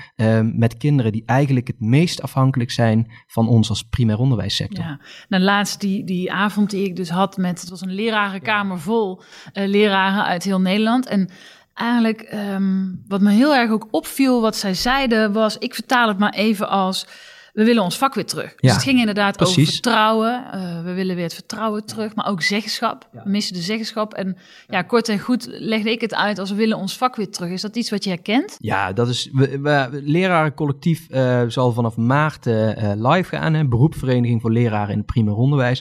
Met 0.57 0.77
kinderen 0.77 1.13
die 1.13 1.23
eigenlijk 1.27 1.67
het 1.67 1.81
meest 1.81 2.23
afhankelijk 2.23 2.71
zijn 2.71 3.11
van 3.27 3.49
ons 3.49 3.69
als 3.69 3.83
primair 3.83 4.19
onderwijssector. 4.19 4.85
Ja, 4.85 5.01
nou 5.29 5.43
laatst 5.43 5.81
die, 5.81 6.05
die 6.05 6.33
avond 6.33 6.71
die 6.71 6.85
ik 6.85 6.97
dus 6.97 7.11
had 7.11 7.37
met, 7.37 7.61
het 7.61 7.71
was 7.71 7.81
een 7.81 7.95
lerarenkamer 7.95 8.81
vol 8.81 9.23
uh, 9.53 9.69
leraren 9.69 10.25
uit 10.25 10.45
heel 10.45 10.61
Nederland. 10.61 11.07
En 11.07 11.29
eigenlijk 11.75 12.33
um, 12.35 13.03
wat 13.09 13.21
me 13.21 13.31
heel 13.31 13.55
erg 13.55 13.71
ook 13.71 13.89
opviel, 13.91 14.41
wat 14.41 14.57
zij 14.57 14.75
zeiden, 14.75 15.33
was, 15.33 15.59
ik 15.59 15.75
vertaal 15.75 16.09
het 16.09 16.19
maar 16.19 16.35
even 16.35 16.69
als 16.69 17.07
we 17.55 17.65
willen 17.65 17.83
ons 17.83 17.99
vak 17.99 18.15
weer 18.15 18.27
terug. 18.27 18.49
Dus 18.49 18.71
Ja, 18.71 18.73
het 18.73 18.83
ging 18.83 18.99
inderdaad 18.99 19.41
over 19.41 19.55
precies. 19.55 19.73
vertrouwen. 19.73 20.45
Eh, 20.53 20.83
we 20.83 20.93
willen 20.93 21.15
weer 21.15 21.25
het 21.25 21.35
vertrouwen 21.35 21.87
terug, 21.87 22.15
maar 22.15 22.29
ook 22.29 22.43
zeggenschap. 22.43 23.09
Ja. 23.13 23.23
We 23.23 23.31
missen 23.31 23.55
de 23.55 23.61
zeggenschap. 23.61 24.15
En 24.15 24.37
ja, 24.69 24.83
kort 24.83 25.09
en 25.09 25.19
goed 25.19 25.47
legde 25.51 25.91
ik 25.91 26.01
het 26.01 26.15
uit 26.15 26.39
als 26.39 26.51
we 26.51 26.57
willen 26.57 26.77
ons 26.77 26.97
vak 26.97 27.17
weer 27.17 27.31
terug. 27.31 27.51
Is 27.51 27.61
dat 27.61 27.77
iets 27.77 27.91
wat 27.91 28.05
je 28.05 28.11
herkent? 28.11 28.57
Ja, 28.59 28.93
dat 28.93 29.09
is. 29.09 29.31
We, 29.33 29.61
we, 29.61 29.89
lerarencollectief 30.03 31.09
eh, 31.11 31.43
zal 31.49 31.73
vanaf 31.73 31.97
maart 31.97 32.47
eh, 32.47 32.93
live 32.97 33.37
gaan. 33.37 33.55
Hè, 33.55 33.69
beroepsvereniging 33.69 34.41
voor 34.41 34.53
leraren 34.53 34.93
in 34.93 34.99
het 34.99 35.07
primair 35.07 35.37
onderwijs. 35.37 35.81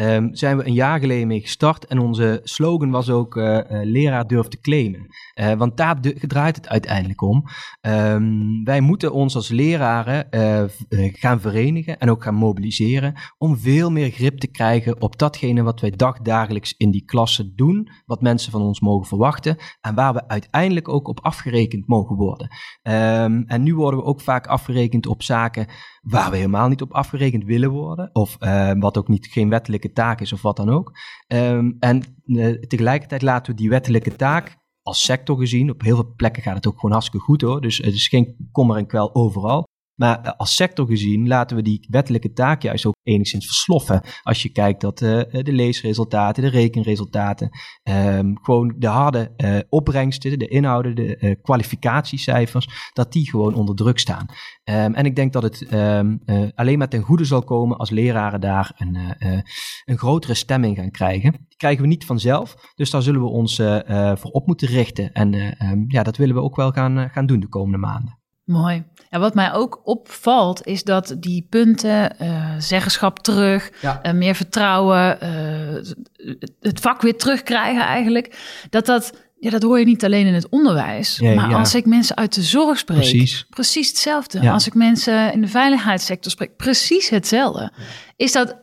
Ehm, 0.00 0.28
zijn 0.32 0.56
we 0.56 0.66
een 0.66 0.72
jaar 0.72 1.00
geleden 1.00 1.26
mee 1.26 1.40
gestart. 1.40 1.86
En 1.86 1.98
onze 1.98 2.40
slogan 2.42 2.90
was 2.90 3.10
ook: 3.10 3.36
eh, 3.36 3.58
eh, 3.58 3.86
leraar 3.86 4.26
durft 4.26 4.50
te 4.50 4.60
claimen. 4.60 5.06
Eh, 5.34 5.52
want 5.52 5.76
daar 5.76 6.00
draait 6.20 6.56
het 6.56 6.68
uiteindelijk 6.68 7.22
om. 7.22 7.44
Ehm, 7.80 8.62
wij 8.64 8.80
moeten 8.80 9.12
ons 9.12 9.34
als 9.34 9.48
leraren 9.48 10.28
gaan 11.12 11.40
verenigen 11.40 11.98
en 11.98 12.10
ook 12.10 12.22
gaan 12.22 12.34
mobiliseren. 12.34 13.14
om 13.38 13.56
veel 13.56 13.90
meer 13.90 14.10
grip 14.10 14.38
te 14.38 14.50
krijgen 14.50 15.00
op 15.00 15.18
datgene 15.18 15.62
wat 15.62 15.80
wij 15.80 15.90
dagdagelijks 15.90 16.74
in 16.76 16.90
die 16.90 17.04
klassen 17.04 17.52
doen. 17.56 17.88
Wat 18.06 18.20
mensen 18.20 18.52
van 18.52 18.62
ons 18.62 18.80
mogen 18.80 19.06
verwachten. 19.06 19.56
En 19.80 19.94
waar 19.94 20.12
we 20.12 20.28
uiteindelijk 20.28 20.88
ook 20.88 21.08
op 21.08 21.20
afgerekend 21.20 21.86
mogen 21.86 22.16
worden. 22.16 22.48
Ehm, 22.82 23.42
en 23.46 23.62
nu 23.62 23.74
worden 23.74 24.00
we 24.00 24.06
ook 24.06 24.20
vaak 24.20 24.46
afgerekend 24.46 25.06
op 25.06 25.22
zaken 25.22 25.66
waar 26.00 26.30
we 26.30 26.36
helemaal 26.36 26.68
niet 26.68 26.82
op 26.82 26.92
afgerekend 26.92 27.44
willen 27.44 27.70
worden. 27.70 28.10
Of 28.12 28.36
eh, 28.38 28.72
wat 28.78 28.98
ook 28.98 29.08
niet 29.08 29.26
geen 29.26 29.48
wettelijke 29.48 29.92
taak 29.92 30.20
is 30.20 30.32
of 30.32 30.42
wat 30.42 30.56
dan 30.56 30.68
ook. 30.68 30.92
Ehm, 31.26 31.70
en 31.78 32.02
eh, 32.24 32.52
tegelijkertijd 32.52 33.22
laten 33.22 33.52
we 33.52 33.58
die 33.58 33.68
wettelijke 33.68 34.16
taak 34.16 34.58
als 34.82 35.04
sector 35.04 35.38
gezien, 35.38 35.70
op 35.70 35.82
heel 35.82 35.94
veel 35.94 36.12
plekken 36.16 36.42
gaat 36.42 36.56
het 36.56 36.66
ook 36.66 36.74
gewoon 36.74 36.92
hartstikke 36.92 37.24
goed 37.24 37.40
hoor. 37.40 37.60
Dus 37.60 37.76
het 37.76 37.94
is 37.94 38.08
geen 38.08 38.48
kommer 38.52 38.76
en 38.76 38.86
kwel 38.86 39.14
overal. 39.14 39.68
Maar 40.00 40.20
eh, 40.20 40.32
als 40.36 40.54
sector 40.54 40.86
gezien 40.86 41.28
laten 41.28 41.56
we 41.56 41.62
die 41.62 41.86
wettelijke 41.90 42.32
taak 42.32 42.62
juist 42.62 42.86
ook 42.86 42.94
enigszins 43.02 43.46
versloffen. 43.46 44.00
Als 44.22 44.42
je 44.42 44.48
kijkt 44.48 44.80
dat 44.80 45.02
eh, 45.02 45.20
de 45.30 45.52
leesresultaten, 45.52 46.42
de 46.42 46.48
rekenresultaten, 46.48 47.50
ehm, 47.82 48.34
gewoon 48.42 48.74
de 48.78 48.86
harde 48.86 49.32
eh, 49.36 49.58
opbrengsten, 49.68 50.38
de 50.38 50.48
inhouden, 50.48 50.94
de 50.94 51.16
eh, 51.16 51.34
kwalificatiecijfers, 51.42 52.90
dat 52.92 53.12
die 53.12 53.30
gewoon 53.30 53.54
onder 53.54 53.74
druk 53.74 53.98
staan. 53.98 54.26
Ehm, 54.64 54.92
en 54.92 55.04
ik 55.04 55.16
denk 55.16 55.32
dat 55.32 55.42
het 55.42 55.66
ehm, 55.66 56.16
eh, 56.24 56.48
alleen 56.54 56.78
maar 56.78 56.88
ten 56.88 57.02
goede 57.02 57.24
zal 57.24 57.42
komen 57.42 57.76
als 57.76 57.90
leraren 57.90 58.40
daar 58.40 58.72
een, 58.76 58.96
eh, 58.96 59.32
eh, 59.32 59.42
een 59.84 59.98
grotere 59.98 60.34
stem 60.34 60.64
in 60.64 60.76
gaan 60.76 60.90
krijgen. 60.90 61.32
Die 61.32 61.56
krijgen 61.56 61.82
we 61.82 61.88
niet 61.88 62.04
vanzelf, 62.04 62.54
dus 62.74 62.90
daar 62.90 63.02
zullen 63.02 63.20
we 63.20 63.26
ons 63.26 63.58
eh, 63.58 64.10
eh, 64.10 64.16
voor 64.16 64.30
op 64.30 64.46
moeten 64.46 64.68
richten. 64.68 65.12
En 65.12 65.34
eh, 65.34 65.72
ja, 65.86 66.02
dat 66.02 66.16
willen 66.16 66.34
we 66.34 66.40
ook 66.42 66.56
wel 66.56 66.70
gaan, 66.70 66.98
eh, 66.98 67.10
gaan 67.10 67.26
doen 67.26 67.40
de 67.40 67.48
komende 67.48 67.78
maanden. 67.78 68.19
Mooi. 68.50 68.84
En 69.10 69.20
wat 69.20 69.34
mij 69.34 69.52
ook 69.52 69.80
opvalt, 69.84 70.66
is 70.66 70.84
dat 70.84 71.16
die 71.18 71.46
punten, 71.50 72.18
eh, 72.18 72.54
zeggenschap 72.58 73.18
terug, 73.18 73.70
Ja. 73.80 74.02
eh, 74.02 74.12
meer 74.12 74.34
vertrouwen, 74.34 75.20
eh, 75.20 75.30
het 76.60 76.80
vak 76.80 77.02
weer 77.02 77.16
terugkrijgen 77.16 77.82
eigenlijk, 77.82 78.38
dat 78.70 78.86
dat, 78.86 79.12
ja, 79.38 79.50
dat 79.50 79.62
hoor 79.62 79.78
je 79.78 79.84
niet 79.84 80.04
alleen 80.04 80.26
in 80.26 80.34
het 80.34 80.48
onderwijs, 80.48 81.20
maar 81.20 81.50
ja. 81.50 81.58
als 81.58 81.74
ik 81.74 81.86
mensen 81.86 82.16
uit 82.16 82.34
de 82.34 82.42
zorg 82.42 82.78
spreek, 82.78 82.98
Precies. 82.98 83.46
precies 83.50 83.88
hetzelfde. 83.88 84.50
Als 84.50 84.66
ik 84.66 84.74
mensen 84.74 85.32
in 85.32 85.40
de 85.40 85.48
veiligheidssector 85.48 86.30
spreek, 86.30 86.56
precies 86.56 87.08
hetzelfde. 87.08 87.72
Is 88.16 88.32
dat 88.32 88.56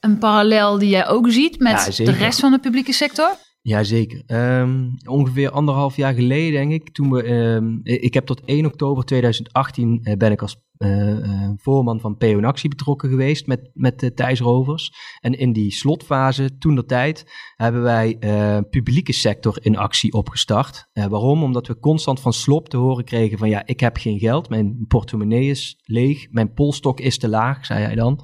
een 0.00 0.18
parallel 0.18 0.78
die 0.78 0.88
jij 0.88 1.06
ook 1.08 1.30
ziet 1.30 1.58
met 1.58 1.96
de 1.96 2.10
rest 2.12 2.40
van 2.40 2.50
de 2.50 2.58
publieke 2.58 2.92
sector? 2.92 3.36
Jazeker. 3.68 4.22
Ehm 4.26 4.88
ongeveer 5.06 5.50
anderhalf 5.50 5.96
jaar 5.96 6.14
geleden, 6.14 6.52
denk 6.52 6.72
ik, 6.82 6.90
toen 6.90 7.10
we. 7.10 7.22
ehm, 7.22 7.78
ik 7.82 8.14
heb 8.14 8.26
tot 8.26 8.42
1 8.44 8.66
oktober 8.66 9.04
2018 9.04 10.00
eh, 10.02 10.16
ben 10.16 10.32
ik 10.32 10.42
als 10.42 10.56
eh, 10.78 11.10
eh, 11.10 11.50
voorman 11.56 12.00
van 12.00 12.16
PO 12.16 12.40
Actie 12.40 12.68
betrokken 12.68 13.08
geweest 13.08 13.46
met, 13.46 13.70
met 13.74 14.00
de 14.00 14.12
Thijs 14.12 14.40
Rovers. 14.40 14.92
En 15.20 15.38
in 15.38 15.52
die 15.52 15.70
slotfase, 15.70 16.58
toen 16.58 16.74
de 16.74 16.84
tijd, 16.84 17.24
hebben 17.56 17.82
wij 17.82 18.16
eh, 18.18 18.58
publieke 18.70 19.12
sector 19.12 19.58
in 19.60 19.76
actie 19.76 20.12
opgestart. 20.12 20.88
Waarom? 20.92 21.42
Omdat 21.42 21.66
we 21.66 21.78
constant 21.78 22.20
van 22.20 22.32
slop 22.32 22.68
te 22.68 22.76
horen 22.76 23.04
kregen 23.04 23.38
van 23.38 23.48
ja, 23.48 23.66
ik 23.66 23.80
heb 23.80 23.96
geen 23.96 24.18
geld, 24.18 24.48
mijn 24.48 24.84
portemonnee 24.88 25.48
is 25.48 25.80
leeg, 25.84 26.26
mijn 26.30 26.52
polstok 26.52 27.00
is 27.00 27.18
te 27.18 27.28
laag, 27.28 27.66
zei 27.66 27.84
hij 27.84 27.94
dan. 27.94 28.20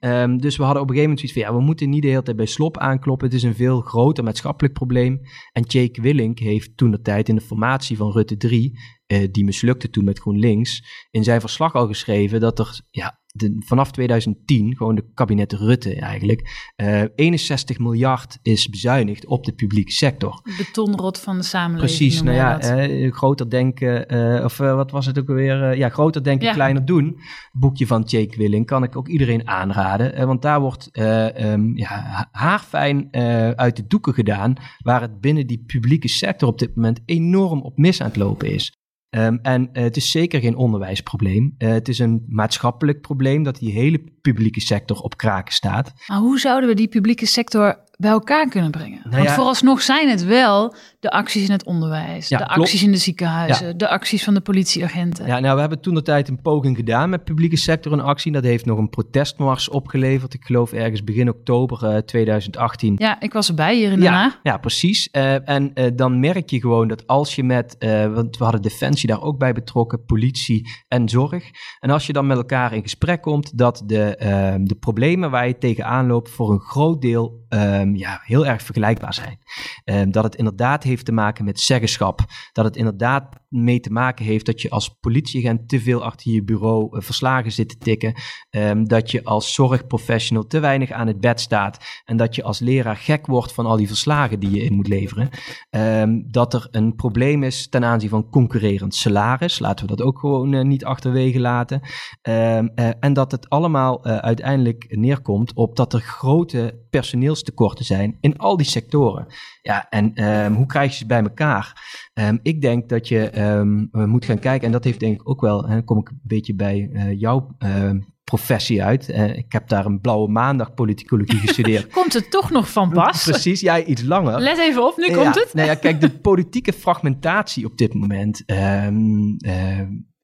Ehm, 0.00 0.36
dus 0.36 0.56
we 0.56 0.62
hadden 0.62 0.82
op 0.82 0.88
een 0.88 0.94
gegeven 0.94 1.10
moment 1.10 1.18
zoiets 1.20 1.32
van, 1.32 1.42
ja, 1.42 1.58
we 1.58 1.66
moeten 1.66 1.90
niet 1.90 2.02
de 2.02 2.08
hele 2.08 2.22
tijd 2.22 2.36
bij 2.36 2.46
slop 2.46 2.78
aankloppen. 2.78 3.26
Het 3.26 3.36
is 3.36 3.42
een 3.42 3.54
veel 3.54 3.80
groter 3.80 4.24
maatschappelijk 4.24 4.74
probleem. 4.74 5.20
En 5.52 5.62
Jake 5.62 6.00
Willink 6.00 6.38
heeft 6.38 6.76
toen 6.76 6.90
de 6.90 7.00
tijd 7.00 7.28
in 7.28 7.34
de 7.34 7.40
formatie 7.40 7.96
van 7.96 8.12
Rutte 8.12 8.36
3, 8.36 8.78
eh, 9.08 9.28
die 9.30 9.44
mislukte 9.44 9.90
toen 9.90 10.04
met 10.04 10.18
GroenLinks, 10.18 10.82
in 11.10 11.24
zijn 11.24 11.40
verslag 11.40 11.74
al 11.74 11.86
geschreven 11.86 12.40
dat 12.40 12.58
er 12.58 12.80
ja, 12.90 13.18
de, 13.32 13.56
vanaf 13.66 13.90
2010, 13.90 14.76
gewoon 14.76 14.94
de 14.94 15.04
kabinet 15.14 15.52
Rutte 15.52 15.94
eigenlijk, 15.94 16.70
eh 16.76 17.02
61 17.14 17.78
miljard 17.78 18.38
is 18.42 18.68
bezuinigd 18.68 19.26
op 19.26 19.44
de 19.44 19.52
publieke 19.52 19.92
sector. 19.92 20.40
De 20.44 20.54
betonrot 20.58 21.18
van 21.20 21.36
de 21.36 21.42
samenleving. 21.42 21.96
Precies, 21.98 22.22
nou 22.22 22.36
ja, 22.36 22.60
eh, 22.60 23.12
groter 23.12 23.50
denken, 23.50 24.08
eh, 24.08 24.44
of 24.44 24.60
eh, 24.60 24.74
wat 24.74 24.90
was 24.90 25.06
het 25.06 25.18
ook 25.18 25.28
alweer? 25.28 25.62
Eh, 25.70 25.78
ja, 25.78 25.88
groter 25.88 26.22
denken, 26.24 26.46
Ja. 26.46 26.52
kleiner 26.52 26.84
doen. 26.84 27.20
Boekje 27.52 27.86
van 27.86 28.02
Jake 28.02 28.36
Willing 28.36 28.66
kan 28.66 28.82
ik 28.82 28.96
ook 28.96 29.08
iedereen 29.08 29.48
aanraden. 29.48 30.14
eh, 30.14 30.24
want 30.24 30.42
daar 30.42 30.60
wordt 30.60 30.88
eh, 30.92 31.52
ehm, 31.52 31.76
ja, 31.76 31.86
ha- 31.88 32.28
haarfijn 32.32 33.10
eh, 33.10 33.50
uit 33.50 33.76
de 33.76 33.86
doeken 33.86 34.14
gedaan, 34.14 34.54
waar 34.78 35.00
het 35.00 35.20
binnen 35.20 35.46
die 35.46 35.62
publieke 35.66 36.08
sector 36.08 36.48
op 36.48 36.58
dit 36.58 36.76
moment 36.76 37.00
enorm 37.04 37.60
op 37.62 37.76
mis 37.78 38.00
aan 38.00 38.06
het 38.08 38.16
lopen 38.16 38.52
is. 38.52 38.72
Ehm, 39.10 39.36
en 39.42 39.68
eh, 39.72 39.82
het 39.82 39.96
is 39.96 40.10
zeker 40.10 40.40
geen 40.40 40.56
onderwijsprobleem. 40.56 41.54
Eh, 41.58 41.68
het 41.68 41.88
is 41.88 41.98
een 41.98 42.24
maatschappelijk 42.28 43.00
probleem 43.00 43.42
dat 43.42 43.58
die 43.58 43.72
hele 43.72 44.04
publieke 44.20 44.60
sector 44.60 45.00
op 45.00 45.16
kraken 45.16 45.54
staat. 45.54 45.92
Maar 46.06 46.18
hoe 46.18 46.38
zouden 46.38 46.68
we 46.68 46.74
die 46.74 46.88
publieke 46.88 47.26
sector 47.26 47.86
bij 48.00 48.10
elkaar 48.10 48.48
kunnen 48.48 48.70
brengen? 48.70 49.00
Nou 49.04 49.16
Want 49.16 49.30
vooralsnog 49.34 49.82
zijn 49.82 50.08
het 50.08 50.24
wel 50.24 50.74
de 51.00 51.10
acties 51.10 51.44
in 51.46 51.50
het 51.52 51.64
onderwijs, 51.64 52.28
Ja, 52.28 52.38
de 52.38 52.44
klopt. 52.44 52.60
acties 52.60 52.82
in 52.82 52.92
de 52.92 52.96
ziekenhuizen, 52.98 53.78
de 53.78 53.88
acties 53.88 54.24
van 54.24 54.34
de 54.34 54.40
politieagenten. 54.40 55.26
Ja, 55.26 55.38
nou, 55.38 55.54
we 55.54 55.60
hebben 55.60 55.80
toen 55.80 55.94
de 55.94 56.02
tijd 56.02 56.28
een 56.28 56.40
poging 56.42 56.76
gedaan 56.76 57.10
met 57.10 57.24
publieke 57.24 57.56
sector 57.56 57.92
in 57.92 58.00
actie. 58.00 58.32
Dat 58.32 58.42
heeft 58.44 58.64
nog 58.66 58.78
een 58.78 58.88
protestmars 58.88 59.68
opgeleverd. 59.68 60.34
Ik 60.34 60.44
geloof 60.44 60.72
ergens 60.72 61.04
begin 61.04 61.28
oktober 61.28 61.84
eh, 61.84 61.96
2018. 61.96 62.94
Ja, 62.98 63.20
ik 63.20 63.32
was 63.32 63.48
erbij 63.48 63.74
hier 63.76 63.90
in 63.90 64.00
Den 64.00 64.02
Ja, 64.02 64.12
Haag. 64.12 64.38
ja, 64.42 64.56
precies. 64.58 65.10
Eh, 65.10 65.48
en 65.48 65.72
eh, 65.74 65.90
dan 65.94 66.20
merk 66.20 66.50
je 66.50 66.60
gewoon 66.60 66.88
dat 66.88 67.06
als 67.06 67.34
je 67.34 67.44
met, 67.44 67.76
eh, 67.78 68.12
want 68.12 68.36
we 68.36 68.44
hadden 68.44 68.62
Defensie 68.62 69.08
daar 69.08 69.22
ook 69.22 69.38
bij 69.38 69.52
betrokken, 69.52 70.04
politie 70.04 70.68
en 70.88 71.08
zorg. 71.08 71.44
En 71.80 71.90
als 71.90 72.06
je 72.06 72.12
dan 72.12 72.26
met 72.26 72.36
elkaar 72.36 72.72
in 72.72 72.82
gesprek 72.82 73.22
komt, 73.22 73.58
dat 73.58 73.82
de, 73.86 74.16
eh, 74.16 74.54
de 74.60 74.74
problemen 74.74 75.30
waar 75.30 75.46
je 75.48 75.58
tegenaan 75.58 76.06
loopt 76.06 76.30
voor 76.30 76.50
een 76.52 76.60
groot 76.60 77.00
deel 77.02 77.46
ehm, 77.48 77.94
ja, 77.94 78.20
heel 78.22 78.46
erg 78.46 78.62
vergelijkbaar 78.62 79.14
zijn. 79.14 79.38
Ehm, 79.84 80.10
dat 80.10 80.24
het 80.24 80.34
inderdaad 80.34 80.82
heeft 80.82 81.04
te 81.04 81.12
maken 81.12 81.44
met 81.44 81.60
zeggenschap. 81.60 82.20
Dat 82.52 82.64
het 82.64 82.76
inderdaad 82.76 83.36
mee 83.48 83.80
te 83.80 83.90
maken 83.90 84.24
heeft 84.24 84.46
dat 84.46 84.62
je 84.62 84.70
als 84.70 84.88
politieagent 85.00 85.68
te 85.68 85.80
veel 85.80 86.04
achter 86.04 86.32
je 86.32 86.44
bureau 86.44 86.96
eh, 86.96 87.02
verslagen 87.02 87.52
zit 87.52 87.68
te 87.68 87.78
tikken. 87.78 88.14
Ehm, 88.50 88.84
dat 88.84 89.10
je 89.10 89.24
als 89.24 89.54
zorgprofessional 89.54 90.46
te 90.46 90.60
weinig 90.60 90.90
aan 90.90 91.06
het 91.06 91.20
bed 91.20 91.40
staat. 91.40 92.02
En 92.04 92.16
dat 92.16 92.34
je 92.34 92.42
als 92.42 92.58
leraar 92.58 92.96
gek 92.96 93.26
wordt 93.26 93.52
van 93.52 93.66
al 93.66 93.76
die 93.76 93.86
verslagen 93.86 94.40
die 94.40 94.50
je 94.50 94.62
in 94.62 94.74
moet 94.74 94.88
leveren. 94.88 95.28
Ehm, 95.70 96.20
dat 96.26 96.54
er 96.54 96.68
een 96.70 96.94
probleem 96.94 97.42
is 97.42 97.68
ten 97.68 97.84
aanzien 97.84 98.08
van 98.08 98.30
concurrerend 98.30 98.94
salaris. 98.94 99.58
Laten 99.58 99.86
we 99.86 99.96
dat 99.96 100.06
ook 100.06 100.18
gewoon 100.18 100.54
eh, 100.54 100.64
niet 100.64 100.84
achterwege 100.84 101.40
laten. 101.40 101.80
Ehm, 102.22 102.68
eh, 102.74 102.90
en 103.00 103.12
dat 103.12 103.30
het 103.32 103.48
allemaal 103.48 104.04
uiteindelijk 104.04 104.86
neerkomt 104.88 105.54
op 105.54 105.76
dat 105.76 105.92
er 105.92 106.00
grote 106.00 106.86
personeelstekorten 106.90 107.84
zijn 107.84 108.16
in 108.20 108.38
al 108.38 108.56
die 108.56 108.66
sectoren. 108.66 109.26
Ja, 109.62 109.88
en 109.88 110.12
hoe 110.52 110.66
krijg 110.66 110.90
je 110.90 110.96
ze 110.96 111.06
bij 111.06 111.22
elkaar? 111.22 111.76
Ehm, 112.18 112.36
ik 112.42 112.60
denk 112.60 112.88
dat 112.88 113.08
je 113.08 113.30
ehm, 113.30 113.84
eh, 113.92 114.04
moet 114.04 114.24
gaan 114.24 114.38
kijken, 114.38 114.66
en 114.66 114.72
dat 114.72 114.84
heeft 114.84 115.00
denk 115.00 115.20
ik 115.20 115.28
ook 115.28 115.40
wel, 115.40 115.66
dan 115.66 115.84
kom 115.84 115.98
ik 115.98 116.08
een 116.08 116.20
beetje 116.22 116.54
bij 116.54 116.90
eh, 116.92 117.20
jouw 117.20 117.54
ehm, 117.58 118.00
professie 118.24 118.82
uit. 118.82 119.08
Eh, 119.08 119.36
ik 119.36 119.52
heb 119.52 119.68
daar 119.68 119.86
een 119.86 120.00
blauwe 120.00 120.28
maandag 120.28 120.74
politicologie 120.74 121.38
gestudeerd. 121.38 121.92
Komt 122.00 122.12
het 122.12 122.30
toch 122.30 122.50
nog 122.50 122.70
van 122.70 122.90
pas? 122.90 123.24
Precies, 123.24 123.60
jij 123.60 123.84
iets 123.84 124.02
langer. 124.02 124.40
Let 124.40 124.58
even 124.58 124.86
op, 124.86 124.96
nu 124.96 125.06
Ja, 125.06 125.22
komt 125.22 125.34
het. 125.34 125.50
Nou 125.54 125.68
ja, 125.68 125.74
kijk, 125.74 126.00
de 126.00 126.10
politieke 126.30 126.72
fragmentatie 126.72 127.64
op 127.64 127.78
dit 127.78 127.94
moment 127.94 128.44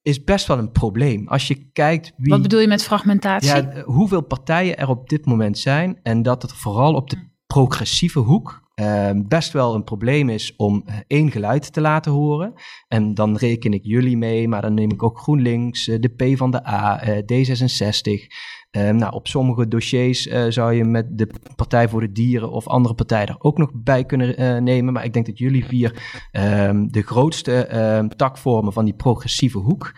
is 0.02 0.24
best 0.24 0.46
wel 0.46 0.58
een 0.58 0.72
probleem. 0.72 1.28
Als 1.28 1.48
je 1.48 1.70
kijkt 1.72 2.12
wie, 2.16 2.32
Wat 2.32 2.42
bedoel 2.42 2.60
je 2.60 2.68
met 2.68 2.82
fragmentatie? 2.82 3.48
ja, 3.48 3.82
hoeveel 3.84 4.22
partijen 4.22 4.78
er 4.78 4.88
op 4.88 5.08
dit 5.08 5.26
moment 5.26 5.58
zijn 5.58 5.98
en 6.02 6.22
dat 6.22 6.42
het 6.42 6.52
vooral 6.52 6.94
op 6.94 7.10
de 7.10 7.16
progressieve 7.46 8.18
hoek 8.18 8.63
ehm, 8.74 9.22
best 9.28 9.52
wel 9.52 9.74
een 9.74 9.84
probleem 9.84 10.28
is 10.28 10.56
om 10.56 10.82
eh, 10.86 10.94
één 11.06 11.30
geluid 11.30 11.72
te 11.72 11.80
laten 11.80 12.12
horen. 12.12 12.52
En 12.88 13.14
dan 13.14 13.36
reken 13.36 13.72
ik 13.72 13.84
jullie 13.84 14.16
mee, 14.16 14.48
maar 14.48 14.62
dan 14.62 14.74
neem 14.74 14.90
ik 14.90 15.02
ook 15.02 15.18
GroenLinks, 15.18 15.84
de 15.84 16.08
P 16.16 16.36
van 16.36 16.50
de 16.50 16.66
A, 16.66 17.02
D66. 17.04 18.26
Ehm, 18.70 18.96
nou, 18.96 19.12
op 19.12 19.28
sommige 19.28 19.68
dossiers 19.68 20.22
zou 20.48 20.72
je 20.72 20.84
met 20.84 21.18
de 21.18 21.30
Partij 21.56 21.88
voor 21.88 22.00
de 22.00 22.12
Dieren 22.12 22.50
of 22.50 22.66
andere 22.66 22.94
partijen 22.94 23.28
er 23.28 23.36
ook 23.38 23.58
nog 23.58 23.70
bij 23.74 24.04
kunnen 24.04 24.64
nemen. 24.64 24.92
Maar 24.92 25.04
ik 25.04 25.12
denk 25.12 25.26
dat 25.26 25.38
jullie 25.38 25.64
vier 25.64 26.02
ehm, 26.30 26.86
de 26.86 27.02
grootste 27.02 28.08
takvormen 28.16 28.72
van 28.72 28.84
die 28.84 28.94
progressieve 28.94 29.58
hoek. 29.58 29.92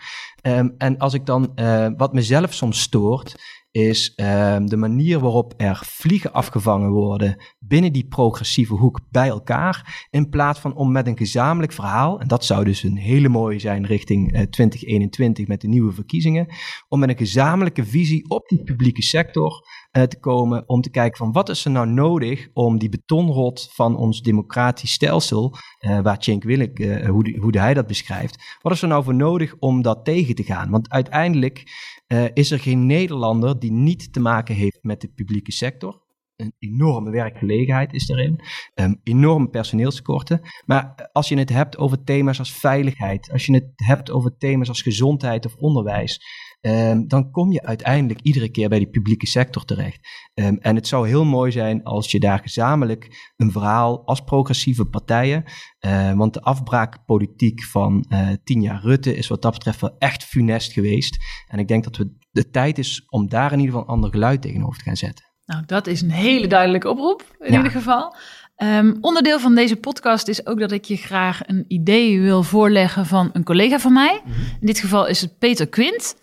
en 0.77 0.97
als 0.97 1.13
ik 1.13 1.25
dan, 1.25 1.51
wat 1.97 2.13
mezelf 2.13 2.53
soms 2.53 2.81
stoort, 2.81 3.35
is 3.77 4.13
um, 4.15 4.69
de 4.69 4.77
manier 4.77 5.19
waarop 5.19 5.53
er 5.57 5.81
vliegen 5.83 6.33
afgevangen 6.33 6.89
worden 6.89 7.37
binnen 7.59 7.93
die 7.93 8.07
progressieve 8.07 8.73
hoek 8.73 8.99
bij 9.09 9.27
elkaar, 9.27 10.07
in 10.09 10.29
plaats 10.29 10.59
van 10.59 10.75
om 10.75 10.91
met 10.91 11.07
een 11.07 11.17
gezamenlijk 11.17 11.73
verhaal, 11.73 12.19
en 12.19 12.27
dat 12.27 12.45
zou 12.45 12.65
dus 12.65 12.83
een 12.83 12.97
hele 12.97 13.29
mooie 13.29 13.59
zijn 13.59 13.85
richting 13.85 14.33
uh, 14.33 14.41
eh, 14.41 14.47
2021 14.49 15.47
met 15.47 15.61
de 15.61 15.67
nieuwe 15.67 15.91
verkiezingen, 15.91 16.47
om 16.87 16.99
met 16.99 17.09
een 17.09 17.17
gezamenlijke 17.17 17.85
visie 17.85 18.29
op 18.29 18.47
die 18.47 18.63
publieke 18.63 19.01
sector 19.01 19.67
uh, 19.91 20.03
te 20.03 20.19
komen, 20.19 20.69
om 20.69 20.81
te 20.81 20.89
kijken 20.89 21.17
van 21.17 21.31
wat 21.31 21.49
is 21.49 21.65
er 21.65 21.71
nou 21.71 21.87
nodig 21.87 22.47
om 22.53 22.79
die 22.79 22.89
betonrot 22.89 23.69
van 23.73 23.97
ons 23.97 24.21
democratisch 24.21 24.91
stelsel, 24.91 25.55
uh, 25.79 25.99
waar 25.99 26.17
Cenk 26.19 26.43
Willink, 26.43 26.77
hoe, 27.07 27.37
hoe 27.39 27.57
hij 27.57 27.73
dat 27.73 27.87
beschrijft, 27.87 28.57
wat 28.61 28.73
is 28.73 28.81
er 28.81 28.87
nou 28.87 29.03
voor 29.03 29.15
nodig 29.15 29.55
om 29.59 29.81
dat 29.81 30.05
tegen 30.05 30.35
te 30.35 30.43
gaan? 30.43 30.69
Want 30.69 30.89
uiteindelijk 30.89 31.63
uh, 32.07 32.25
is 32.33 32.51
er 32.51 32.59
geen 32.59 32.85
Nederlander 32.85 33.59
die 33.59 33.71
niet 33.71 34.13
te 34.13 34.19
maken 34.19 34.55
heeft 34.55 34.79
met 34.81 35.01
de 35.01 35.07
publieke 35.07 35.51
sector. 35.51 36.05
Een 36.35 36.53
enorme 36.59 37.11
werkgelegenheid 37.11 37.93
is 37.93 38.09
erin, 38.09 38.39
um, 38.75 38.99
enorme 39.03 39.49
personeelstekorten. 39.49 40.41
Maar 40.65 41.09
als 41.11 41.29
je 41.29 41.37
het 41.37 41.49
hebt 41.49 41.77
over 41.77 42.03
thema's 42.03 42.39
als 42.39 42.51
veiligheid, 42.51 43.31
als 43.31 43.45
je 43.45 43.53
het 43.53 43.71
hebt 43.75 44.11
over 44.11 44.37
thema's 44.37 44.67
als 44.67 44.81
gezondheid 44.81 45.45
of 45.45 45.55
onderwijs, 45.55 46.19
um, 46.61 47.07
dan 47.07 47.31
kom 47.31 47.51
je 47.51 47.63
uiteindelijk 47.63 48.19
iedere 48.21 48.49
keer 48.49 48.69
bij 48.69 48.77
die 48.77 48.89
publieke 48.89 49.27
sector 49.27 49.65
terecht. 49.65 50.07
Um, 50.33 50.57
en 50.57 50.75
het 50.75 50.87
zou 50.87 51.07
heel 51.07 51.25
mooi 51.25 51.51
zijn 51.51 51.83
als 51.83 52.11
je 52.11 52.19
daar 52.19 52.39
gezamenlijk 52.39 53.31
een 53.35 53.51
verhaal 53.51 54.05
als 54.05 54.21
progressieve 54.21 54.85
partijen, 54.85 55.43
uh, 55.85 56.13
want 56.13 56.33
de 56.33 56.41
afbraakpolitiek 56.41 57.63
van 57.63 58.05
uh, 58.09 58.29
tien 58.43 58.61
jaar 58.61 58.81
Rutte 58.81 59.15
is 59.15 59.27
wat 59.27 59.41
dat 59.41 59.51
betreft 59.51 59.81
wel 59.81 59.95
echt 59.97 60.23
funest 60.23 60.71
geweest. 60.71 61.17
En 61.47 61.59
ik 61.59 61.67
denk 61.67 61.83
dat 61.83 61.97
we 61.97 62.15
de 62.31 62.49
tijd 62.49 62.77
is 62.77 63.05
om 63.09 63.29
daar 63.29 63.51
in 63.51 63.59
ieder 63.59 63.73
geval 63.73 63.87
een 63.87 63.93
ander 63.93 64.09
geluid 64.09 64.41
tegenover 64.41 64.77
te 64.77 64.83
gaan 64.83 64.97
zetten. 64.97 65.25
Nou, 65.45 65.63
dat 65.65 65.87
is 65.87 66.01
een 66.01 66.11
hele 66.11 66.47
duidelijke 66.47 66.89
oproep 66.89 67.35
in 67.39 67.53
ieder 67.53 67.71
geval. 67.71 68.15
Um, 68.63 68.97
onderdeel 69.01 69.39
van 69.39 69.55
deze 69.55 69.75
podcast 69.75 70.27
is 70.27 70.45
ook 70.45 70.59
dat 70.59 70.71
ik 70.71 70.85
je 70.85 70.97
graag 70.97 71.47
een 71.47 71.65
idee 71.67 72.21
wil 72.21 72.43
voorleggen 72.43 73.05
van 73.05 73.29
een 73.33 73.43
collega 73.43 73.79
van 73.79 73.93
mij. 73.93 74.21
Mhm. 74.25 74.39
In 74.59 74.67
dit 74.67 74.79
geval 74.79 75.07
is 75.07 75.21
het 75.21 75.37
Peter 75.37 75.67
Quint. 75.67 76.15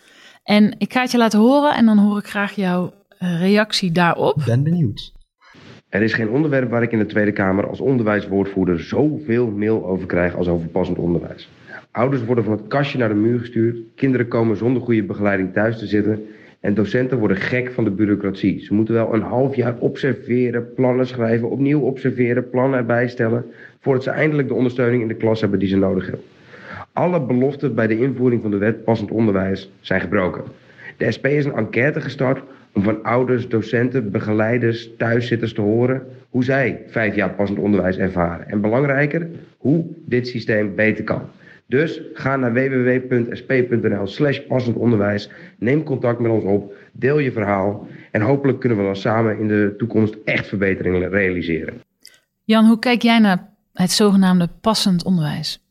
En 0.45 0.75
ik 0.79 0.93
ga 0.93 1.01
het 1.01 1.11
je 1.11 1.19
laten 1.19 1.39
horen 1.39 1.75
en 1.75 1.87
dan 1.87 1.99
hoor 1.99 2.19
ik 2.19 2.27
graag 2.27 2.53
jouw 2.53 2.93
uh, 3.23 3.41
reactie 3.41 3.93
daarop. 3.93 4.43
Ben 4.47 4.63
benieuwd. 4.63 5.13
Er 5.89 6.03
is 6.03 6.13
geen 6.13 6.29
onderwerp 6.29 6.71
waar 6.71 6.83
ik 6.83 6.93
in 6.93 6.99
de 6.99 7.07
Tweede 7.07 7.33
Kamer 7.33 7.69
als 7.69 7.81
onderwijswoordvoerder 7.81 8.81
zoveel 8.81 9.51
mail 9.51 9.87
over 9.87 10.07
krijg 10.07 10.37
als 10.37 10.49
over 10.49 10.69
passend 10.69 10.99
onderwijs. 10.99 11.49
Ouders 11.91 12.25
worden 12.25 12.45
van 12.45 12.53
het 12.53 12.67
kastje 12.67 12.99
naar 12.99 13.09
de 13.09 13.15
muur 13.15 13.39
gestuurd, 13.39 13.77
kinderen 13.95 14.29
komen 14.29 14.57
zonder 14.57 14.83
goede 14.83 15.05
begeleiding 15.05 15.53
thuis 15.53 15.79
te 15.79 15.87
zitten 15.87 16.27
en 16.61 16.75
docenten 16.75 17.19
worden 17.19 17.37
gek 17.37 17.73
van 17.73 17.85
de 17.85 17.91
bureaucratie. 17.91 18.65
Ze 18.65 18.75
moeten 18.75 18.95
wel 18.95 19.15
een 19.15 19.23
half 19.23 19.57
jaar 19.57 19.79
observeren, 19.79 20.73
plannen 20.75 21.07
schrijven, 21.07 21.51
opnieuw 21.51 21.81
observeren, 21.81 22.51
plannen 22.51 22.79
erbij 22.79 23.09
stellen, 23.09 23.45
voordat 23.81 24.03
ze 24.03 24.11
eindelijk 24.11 24.49
de 24.49 24.55
ondersteuning 24.55 25.03
in 25.03 25.09
de 25.09 25.17
klas 25.17 25.41
hebben 25.41 25.59
die 25.59 25.69
ze 25.69 25.77
nodig 25.77 26.05
hebben. 26.05 26.25
Alle 26.95 27.21
beloften 27.21 27.75
bij 27.75 27.87
de 27.87 27.99
invoering 27.99 28.43
van 28.43 28.51
de 28.51 28.57
wet 28.57 28.85
passend 28.85 29.11
onderwijs 29.11 29.71
zijn 29.81 30.01
gebroken. 30.01 30.45
De 30.97 31.13
SP 31.15 31.27
is 31.27 31.45
een 31.45 31.55
enquête 31.55 32.01
gestart 32.01 32.43
om 32.73 32.83
van 32.83 33.03
ouders, 33.03 33.49
docenten, 33.49 34.11
begeleiders, 34.11 34.91
thuiszitters 34.97 35.53
te 35.53 35.61
horen 35.61 36.03
hoe 36.31 36.45
zij 36.45 36.83
vijf 36.87 37.15
jaar 37.15 37.35
passend 37.35 37.59
onderwijs 37.59 37.97
ervaren. 37.97 38.49
En 38.49 38.61
belangrijker, 38.61 39.31
hoe 39.57 39.87
dit 40.07 40.29
systeem 40.29 40.75
beter 40.75 41.05
kan. 41.05 41.23
Dus 41.67 42.01
ga 42.13 42.37
naar 42.37 42.53
www.sp.nl 42.53 44.07
slash 44.07 44.39
passend 44.39 44.77
onderwijs. 44.77 45.31
Neem 45.59 45.83
contact 45.83 46.19
met 46.19 46.31
ons 46.31 46.45
op. 46.45 46.75
Deel 46.93 47.19
je 47.19 47.33
verhaal. 47.33 47.87
En 48.11 48.21
hopelijk 48.21 48.61
kunnen 48.61 48.79
we 48.79 48.85
dan 48.85 48.97
samen 48.97 49.39
in 49.39 49.49
de 49.49 49.75
toekomst 49.79 50.17
echt 50.25 50.47
verbeteringen 50.47 51.11
realiseren. 51.11 51.75
Jan, 52.45 52.67
hoe 52.67 52.79
kijk 52.79 53.03
jij 53.03 53.19
naar 53.19 53.51
het 53.73 53.91
zogenaamde 53.91 54.49
passend 54.61 55.05
onderwijs? 55.05 55.64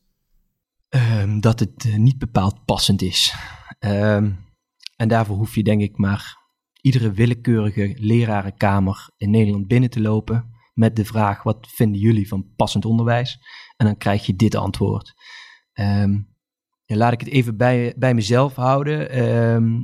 Um, 0.95 1.41
dat 1.41 1.59
het 1.59 1.85
uh, 1.85 1.95
niet 1.95 2.17
bepaald 2.17 2.65
passend 2.65 3.01
is. 3.01 3.35
Um, 3.79 4.45
en 4.95 5.07
daarvoor 5.07 5.35
hoef 5.35 5.55
je 5.55 5.63
denk 5.63 5.81
ik 5.81 5.97
maar 5.97 6.37
iedere 6.81 7.11
willekeurige 7.11 7.95
lerarenkamer 7.99 9.09
in 9.17 9.29
Nederland 9.29 9.67
binnen 9.67 9.89
te 9.89 10.01
lopen 10.01 10.49
met 10.73 10.95
de 10.95 11.05
vraag: 11.05 11.43
wat 11.43 11.67
vinden 11.69 12.01
jullie 12.01 12.27
van 12.27 12.53
passend 12.55 12.85
onderwijs? 12.85 13.39
En 13.77 13.85
dan 13.85 13.97
krijg 13.97 14.25
je 14.25 14.35
dit 14.35 14.55
antwoord. 14.55 15.13
Ja, 16.85 16.95
laat 16.95 17.13
ik 17.13 17.19
het 17.19 17.29
even 17.29 17.57
bij, 17.57 17.93
bij 17.97 18.13
mezelf 18.13 18.55
houden. 18.55 19.09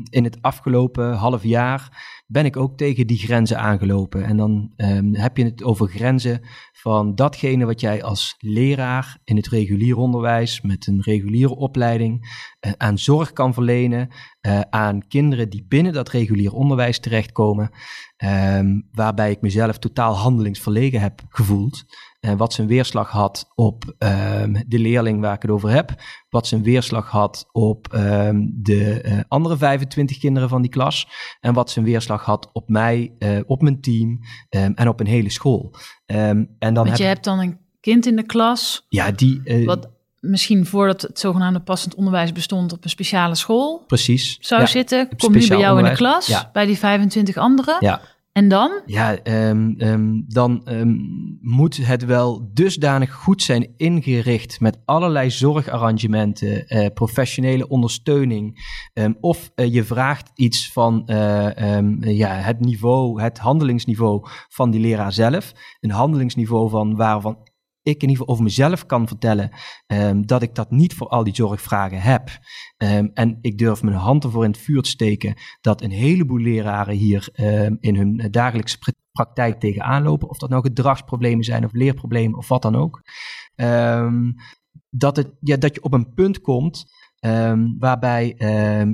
In 0.10 0.24
het 0.24 0.42
afgelopen 0.42 1.14
half 1.14 1.44
jaar 1.44 2.19
ben 2.32 2.46
ik 2.46 2.58
ook 2.58 2.78
tegen 2.78 3.08
die 3.08 3.18
grenzen 3.18 3.60
aangelopen. 3.60 4.26
En 4.26 4.38
dan 4.38 4.74
um, 4.78 5.16
heb 5.16 5.38
je 5.38 5.44
het 5.44 5.64
over 5.64 5.88
grenzen 5.88 6.42
van 6.72 7.16
datgene 7.16 7.66
wat 7.66 7.82
jij 7.82 8.04
als 8.04 8.36
leraar 8.40 9.18
in 9.24 9.36
het 9.36 9.48
regulier 9.48 9.98
onderwijs 9.98 10.62
met 10.62 10.88
een 10.88 11.02
reguliere 11.02 11.56
opleiding 11.56 12.28
uh, 12.66 12.72
aan 12.78 12.98
zorg 12.98 13.34
kan 13.34 13.54
verlenen 13.54 14.10
uh, 14.42 14.62
aan 14.70 15.08
kinderen 15.08 15.50
die 15.50 15.66
binnen 15.68 15.94
dat 15.94 16.10
regulier 16.10 16.54
onderwijs 16.54 17.00
terechtkomen, 17.00 17.70
um, 18.18 18.88
waarbij 18.92 19.32
ik 19.32 19.42
mezelf 19.42 19.78
totaal 19.78 20.18
handelingsverlegen 20.18 21.02
heb 21.02 21.22
gevoeld. 21.30 21.86
Uh, 22.22 22.34
wat 22.34 22.54
zijn 22.54 22.68
weerslag 22.68 23.10
had 23.10 23.52
op 23.56 23.96
um, 23.98 24.64
de 24.68 24.80
leerling 24.80 25.22
waar 25.22 25.36
ik 25.36 25.42
het 25.42 25.52
over 25.52 25.70
heb, 25.70 26.02
wat 26.30 26.48
zijn 26.48 26.64
weerslag 26.64 27.10
had 27.10 27.50
op 27.52 27.88
de 28.44 29.26
andere 29.28 29.58
25 29.58 30.18
kinderen 30.18 30.50
van 30.50 30.62
die 30.62 30.72
klas 30.72 31.08
en 31.40 31.54
wat 31.54 31.70
zijn 31.70 31.86
weerslag 31.86 32.19
had 32.20 32.50
op 32.54 32.70
mij, 32.70 33.14
op 33.46 33.62
mijn 33.62 33.82
team 33.82 34.20
en 34.50 34.88
op 34.88 35.00
een 35.00 35.08
hele 35.08 35.30
school. 35.30 35.74
Um, 36.06 36.56
en 36.60 36.74
dan 36.74 36.86
Want 36.86 36.98
je 36.98 37.04
hebt 37.04 37.24
dan 37.24 37.40
een 37.40 37.58
kind 37.82 38.06
in 38.06 38.16
de 38.16 38.24
klas. 38.24 38.86
Ja, 38.90 39.12
die. 39.12 39.42
Uh, 39.44 39.66
wat 39.66 39.90
misschien 40.20 40.66
voordat 40.66 41.02
het 41.02 41.20
zogenaamde 41.20 41.60
passend 41.60 41.96
onderwijs 41.96 42.32
bestond 42.32 42.74
op 42.74 42.84
een 42.84 42.90
speciale 42.90 43.36
school. 43.36 43.84
Precies. 43.88 44.38
Zou 44.40 44.68
zitten. 44.68 45.10
Kom 45.18 45.32
nu 45.32 45.48
bij 45.48 45.58
jou 45.58 45.78
in 45.78 45.84
de 45.84 45.96
klas. 45.96 46.28
Ja. 46.28 46.50
Bij 46.54 46.66
die 46.66 46.78
25 46.78 47.38
anderen. 47.38 47.78
Ja. 47.80 48.02
En 48.32 48.48
dan? 48.48 48.82
Ja, 48.86 49.18
um, 49.24 49.76
um, 49.78 50.24
dan 50.28 50.62
um, 50.66 51.38
moet 51.42 51.78
het 51.78 52.06
wel 52.06 52.50
dusdanig 52.54 53.14
goed 53.14 53.42
zijn 53.42 53.74
ingericht 53.78 54.60
met 54.60 54.80
allerlei 54.86 55.30
zorgarrangementen, 55.30 56.66
uh, 56.68 56.86
professionele 56.94 57.68
ondersteuning. 57.68 58.68
of 59.20 59.52
uh, 59.56 59.74
je 59.74 59.84
vraagt 59.84 60.32
iets 60.36 60.72
van 60.72 61.04
uh, 61.06 62.18
ja, 62.18 62.34
het 62.34 62.60
niveau, 62.60 63.22
het 63.22 63.38
handelingsniveau 63.38 64.28
van 64.50 64.72
die 64.72 64.82
leraar 64.82 65.14
zelf. 65.14 65.54
Een 65.80 65.92
handelingsniveau 65.92 66.70
van 66.70 66.96
waarvan 66.96 67.49
ik 67.90 68.02
in 68.02 68.10
ieder 68.10 68.18
geval 68.18 68.28
over 68.28 68.44
mezelf 68.44 68.86
kan 68.86 69.08
vertellen 69.08 69.50
um, 69.88 70.26
dat 70.26 70.42
ik 70.42 70.56
dat 70.56 70.72
niet 70.72 70.94
voor 70.94 71.08
al 71.08 71.24
die 71.24 71.36
zorgvragen 71.36 72.02
heb. 72.02 72.30
Um, 72.78 73.12
en 73.14 73.38
ik 73.42 73.58
durf 73.58 73.84
mijn 73.84 73.96
hand 73.96 74.24
ervoor 74.24 74.44
in 74.44 74.52
het 74.52 74.60
vuur 74.60 74.82
te 74.82 74.90
steken 74.90 75.36
dat 75.62 75.82
een 75.82 75.92
heleboel 75.92 76.40
leraren 76.40 76.96
hier 76.96 77.30
um, 77.36 77.78
in 77.80 77.96
hun 77.96 78.28
dagelijkse 78.32 78.78
praktijk 79.12 79.60
tegenaan 79.60 80.04
lopen. 80.04 80.30
Of 80.30 80.38
dat 80.38 80.50
nou 80.50 80.62
gedragsproblemen 80.62 81.44
zijn 81.44 81.66
of 81.66 81.74
leerproblemen 81.74 82.38
of 82.38 82.48
wat 82.48 82.62
dan 82.62 82.76
ook. 82.76 83.02
dat, 84.90 85.16
het, 85.16 85.32
ja, 85.40 85.58
dat 85.58 85.76
je 85.76 85.84
op 85.84 85.94
een 85.94 86.14
punt 86.14 86.42
komt 86.42 86.86
waarbij 87.78 88.36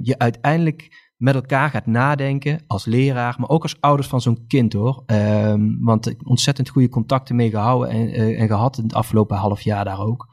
je 0.01 0.15
uiteindelijk 0.17 1.04
met 1.17 1.35
elkaar 1.35 1.69
gaat 1.69 1.85
nadenken 1.85 2.63
als 2.67 2.85
leraar, 2.85 3.35
maar 3.37 3.49
ook 3.49 3.61
als 3.61 3.81
ouders 3.81 4.07
van 4.07 4.21
zo'n 4.21 4.47
kind 4.47 4.73
hoor. 4.73 5.03
Um, 5.05 5.77
want 5.81 6.07
ik 6.09 6.29
ontzettend 6.29 6.69
goede 6.69 6.89
contacten 6.89 7.35
mee 7.35 7.49
gehouden 7.49 7.89
en, 7.89 8.09
uh, 8.09 8.41
en 8.41 8.47
gehad 8.47 8.77
in 8.77 8.83
het 8.83 8.93
afgelopen 8.93 9.37
half 9.37 9.61
jaar 9.61 9.85
daar 9.85 9.99
ook. 9.99 10.27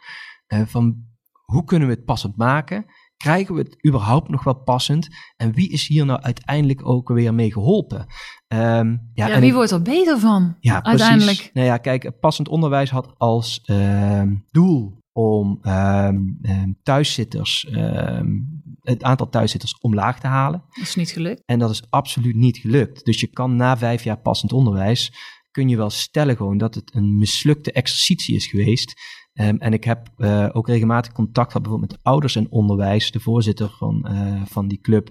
Uh, 0.49 0.63
van 0.67 0.97
hoe 1.45 1.65
kunnen 1.65 1.89
we 1.89 1.95
het 1.95 2.05
passend 2.05 2.37
maken? 2.37 2.85
Krijgen 3.17 3.55
we 3.55 3.61
het 3.61 3.87
überhaupt 3.87 4.29
nog 4.29 4.45
wel 4.45 4.63
passend? 4.63 5.09
En 5.37 5.53
wie 5.53 5.71
is 5.71 5.87
hier 5.87 6.05
nou 6.05 6.21
uiteindelijk 6.21 6.87
ook 6.87 7.09
weer 7.09 7.35
mee 7.35 7.53
geholpen? 7.53 8.07
Um, 8.49 9.11
ja, 9.13 9.27
ja, 9.27 9.41
wie 9.41 9.55
wordt 9.55 9.71
er 9.71 9.83
beter 9.83 10.19
van? 10.19 10.57
Ja, 10.61 10.83
uiteindelijk. 10.83 11.37
Precies. 11.37 11.53
Nou 11.53 11.67
ja, 11.67 11.77
kijk, 11.77 12.21
passend 12.21 12.49
onderwijs 12.49 12.91
had 12.91 13.15
als 13.17 13.63
uh, 13.65 14.23
doel 14.51 15.02
om 15.13 15.59
um, 15.63 16.79
thuiszitters, 16.83 17.67
um, 17.73 18.63
het 18.81 19.03
aantal 19.03 19.29
thuiszitters 19.29 19.79
omlaag 19.81 20.21
te 20.21 20.27
halen. 20.27 20.65
Dat 20.69 20.87
is 20.87 20.95
niet 20.95 21.11
gelukt. 21.11 21.43
En 21.47 21.59
dat 21.59 21.71
is 21.71 21.83
absoluut 21.91 22.37
niet 22.37 22.59
gelukt. 22.59 23.05
Dus 23.05 23.21
je 23.21 23.27
kan 23.27 23.57
na 23.57 23.77
vijf 23.77 24.05
jaar 24.05 24.19
passend 24.19 24.53
onderwijs, 24.53 25.13
kun 25.51 25.69
je 25.69 25.77
wel 25.77 25.91
stellen 25.91 26.37
gewoon 26.37 26.59
dat 26.59 26.75
het 26.75 26.95
een 26.95 27.19
mislukte 27.19 27.73
exercitie 27.73 28.35
is 28.35 28.47
geweest. 28.47 28.95
Ehm, 29.33 29.57
en 29.57 29.73
ik 29.73 29.85
heb 29.85 30.09
uh, 30.17 30.49
ook 30.53 30.69
regelmatig 30.69 31.13
contact 31.13 31.47
gehad 31.47 31.63
bijvoorbeeld 31.63 31.93
met 31.93 32.05
ouders 32.05 32.37
en 32.37 32.51
onderwijs, 32.51 33.11
de 33.11 33.21
voorzitter 33.21 33.71
van, 33.71 34.07
uh, 34.11 34.43
van 34.45 34.69
die 34.69 34.81
club, 34.81 35.11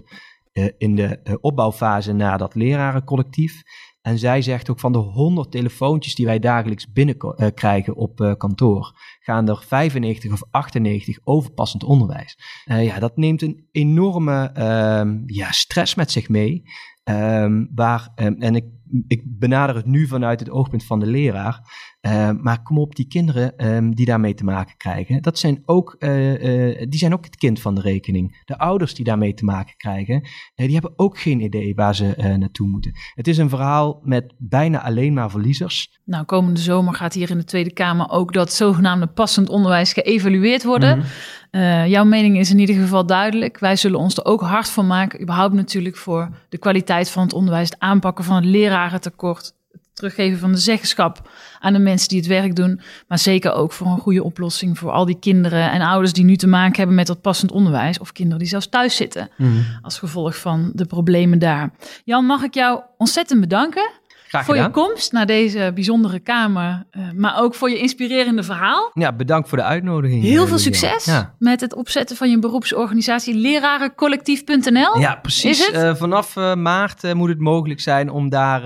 uh, 0.52 0.68
in 0.78 0.94
de 0.94 1.38
opbouwfase 1.40 2.12
naar 2.12 2.38
dat 2.38 2.54
lerarencollectief. 2.54 3.62
En 4.02 4.18
zij 4.18 4.42
zegt 4.42 4.70
ook 4.70 4.80
van 4.80 4.92
de 4.92 4.98
100 4.98 5.50
telefoontjes 5.50 6.14
die 6.14 6.26
wij 6.26 6.38
dagelijks 6.38 6.92
binnenkrijgen 6.92 7.94
op 7.94 8.34
kantoor, 8.38 9.00
gaan 9.20 9.48
er 9.48 9.62
95 9.66 10.32
of 10.32 10.42
98 10.50 11.18
over 11.24 11.50
passend 11.50 11.84
onderwijs. 11.84 12.38
ja, 12.64 12.98
dat 12.98 13.16
neemt 13.16 13.42
een 13.42 13.68
enorme 13.70 14.50
ehm, 14.54 15.22
ja, 15.26 15.52
stress 15.52 15.94
met 15.94 16.10
zich 16.10 16.28
mee. 16.28 16.62
Um, 17.04 17.68
waar, 17.74 18.12
um, 18.16 18.40
en 18.40 18.54
ik, 18.54 18.64
ik 19.06 19.22
benader 19.24 19.76
het 19.76 19.86
nu 19.86 20.06
vanuit 20.06 20.40
het 20.40 20.50
oogpunt 20.50 20.84
van 20.84 21.00
de 21.00 21.06
leraar. 21.06 21.60
Uh, 22.06 22.30
maar 22.40 22.62
kom 22.62 22.78
op, 22.78 22.96
die 22.96 23.06
kinderen 23.06 23.74
um, 23.74 23.94
die 23.94 24.06
daarmee 24.06 24.34
te 24.34 24.44
maken 24.44 24.76
krijgen, 24.76 25.22
dat 25.22 25.38
zijn 25.38 25.62
ook, 25.64 25.96
uh, 25.98 26.68
uh, 26.68 26.86
die 26.88 26.98
zijn 26.98 27.12
ook 27.12 27.24
het 27.24 27.36
kind 27.36 27.60
van 27.60 27.74
de 27.74 27.80
rekening. 27.80 28.42
De 28.44 28.58
ouders 28.58 28.94
die 28.94 29.04
daarmee 29.04 29.34
te 29.34 29.44
maken 29.44 29.76
krijgen, 29.76 30.28
die 30.54 30.72
hebben 30.72 30.92
ook 30.96 31.18
geen 31.18 31.40
idee 31.40 31.74
waar 31.74 31.94
ze 31.94 32.34
naartoe 32.38 32.68
moeten. 32.68 32.92
Het 33.14 33.28
is 33.28 33.38
een 33.38 33.48
verhaal 33.48 34.00
met 34.02 34.34
bijna 34.38 34.82
alleen 34.82 35.12
maar 35.12 35.30
verliezers. 35.30 36.00
Nou, 36.04 36.24
komende 36.24 36.60
zomer 36.60 36.94
gaat 36.94 37.14
hier 37.14 37.30
in 37.30 37.38
de 37.38 37.44
Tweede 37.44 37.72
Kamer 37.72 38.10
ook 38.10 38.32
dat 38.32 38.52
zogenaamde 38.52 39.06
passend 39.06 39.48
onderwijs 39.48 39.92
geëvalueerd 39.92 40.64
worden. 40.64 40.96
Mm 40.96 41.04
-hmm. 41.50 41.86
jouw 41.86 42.04
mening 42.04 42.38
is 42.38 42.50
in 42.50 42.58
ieder 42.58 42.76
geval 42.76 43.06
duidelijk. 43.06 43.58
Wij 43.58 43.76
zullen 43.76 43.98
ons 43.98 44.16
er 44.16 44.24
ook 44.24 44.40
hard 44.40 44.68
van 44.68 44.86
maken, 44.86 45.22
überhaupt 45.22 45.54
natuurlijk 45.54 45.96
voor 45.96 46.28
de 46.48 46.58
kwaliteit 46.58 47.10
van 47.10 47.22
het 47.22 47.32
onderwijs, 47.32 47.70
het 47.70 47.78
aanpakken 47.78 48.24
van 48.24 48.36
het 48.36 48.44
lerarentekort, 48.82 49.54
teruggeven 49.94 50.38
van 50.38 50.52
de 50.52 50.58
zeggenschap 50.58 51.30
aan 51.60 51.72
de 51.72 51.78
mensen 51.78 52.08
die 52.08 52.18
het 52.18 52.26
werk 52.26 52.56
doen. 52.56 52.80
Maar 53.08 53.18
zeker 53.18 53.52
ook 53.52 53.72
voor 53.72 53.86
een 53.86 53.98
goede 53.98 54.22
oplossing 54.22 54.78
voor 54.78 54.90
al 54.90 55.04
die 55.04 55.18
kinderen 55.18 55.70
en 55.70 55.80
ouders 55.80 56.12
die 56.12 56.24
nu 56.24 56.36
te 56.36 56.46
maken 56.46 56.76
hebben 56.76 56.94
met 56.94 57.06
dat 57.06 57.20
passend 57.20 57.52
onderwijs. 57.52 57.98
Of 57.98 58.12
kinderen 58.12 58.38
die 58.38 58.48
zelfs 58.48 58.68
thuis 58.68 58.96
zitten 58.96 59.30
mm. 59.36 59.64
als 59.82 59.98
gevolg 59.98 60.36
van 60.36 60.70
de 60.74 60.84
problemen 60.84 61.38
daar. 61.38 61.70
Jan, 62.04 62.24
mag 62.24 62.42
ik 62.42 62.54
jou 62.54 62.80
ontzettend 62.96 63.40
bedanken. 63.40 63.90
Graag 64.32 64.44
voor 64.44 64.56
je 64.56 64.70
komst 64.70 65.12
naar 65.12 65.26
deze 65.26 65.70
bijzondere 65.74 66.18
kamer, 66.18 66.86
uh, 66.92 67.10
maar 67.14 67.40
ook 67.40 67.54
voor 67.54 67.70
je 67.70 67.78
inspirerende 67.78 68.42
verhaal. 68.42 68.90
Ja, 68.94 69.12
bedankt 69.12 69.48
voor 69.48 69.58
de 69.58 69.64
uitnodiging. 69.64 70.22
Heel 70.22 70.46
veel 70.46 70.58
succes 70.58 71.04
ja. 71.04 71.34
met 71.38 71.60
het 71.60 71.74
opzetten 71.74 72.16
van 72.16 72.30
je 72.30 72.38
beroepsorganisatie 72.38 73.34
lerarencollectief.nl. 73.34 74.98
Ja, 74.98 75.14
precies. 75.14 75.70
Uh, 75.72 75.94
vanaf 75.94 76.36
uh, 76.36 76.54
maart 76.54 77.14
moet 77.14 77.28
het 77.28 77.38
mogelijk 77.38 77.80
zijn 77.80 78.10
om 78.10 78.28
daar 78.28 78.62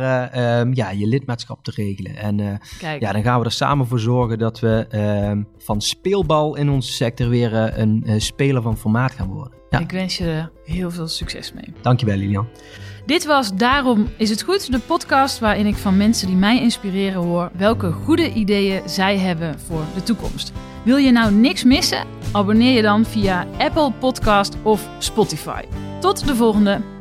um, 0.60 0.74
ja, 0.74 0.90
je 0.90 1.06
lidmaatschap 1.06 1.64
te 1.64 1.72
regelen. 1.74 2.16
En 2.16 2.60
ja, 2.98 3.12
dan 3.12 3.22
gaan 3.22 3.38
we 3.38 3.44
er 3.44 3.52
samen 3.52 3.86
voor 3.86 4.00
zorgen 4.00 4.38
dat 4.38 4.60
we 4.60 4.86
ehm, 4.90 5.42
van 5.58 5.80
speelbal 5.80 6.56
in 6.56 6.70
onze 6.70 6.92
sector 6.92 7.28
weer 7.28 7.78
een 7.78 8.04
speler 8.16 8.62
van 8.62 8.78
formaat 8.78 9.12
gaan 9.12 9.28
worden. 9.28 9.58
Ja. 9.70 9.78
Ik 9.78 9.90
wens 9.90 10.16
je 10.18 10.24
er 10.24 10.50
heel 10.64 10.90
veel 10.90 11.08
succes 11.08 11.52
mee. 11.52 11.72
Dankjewel, 11.82 12.16
Lilian. 12.16 12.48
Dit 13.06 13.24
was 13.24 13.54
Daarom 13.54 14.08
is 14.16 14.30
het 14.30 14.42
goed, 14.42 14.72
de 14.72 14.78
podcast 14.78 15.38
waarin 15.38 15.66
ik 15.66 15.76
van 15.76 15.96
mensen 15.96 16.26
die 16.26 16.36
mij 16.36 16.60
inspireren 16.60 17.22
hoor 17.22 17.50
welke 17.56 17.92
goede 17.92 18.32
ideeën 18.32 18.88
zij 18.88 19.18
hebben 19.18 19.58
voor 19.60 19.84
de 19.94 20.02
toekomst. 20.02 20.52
Wil 20.84 20.96
je 20.96 21.10
nou 21.10 21.32
niks 21.32 21.64
missen? 21.64 22.06
Abonneer 22.32 22.72
je 22.72 22.82
dan 22.82 23.04
via 23.04 23.46
Apple 23.58 23.92
Podcast 23.92 24.56
of 24.62 24.88
Spotify. 24.98 25.62
Tot 26.00 26.26
de 26.26 26.36
volgende. 26.36 26.95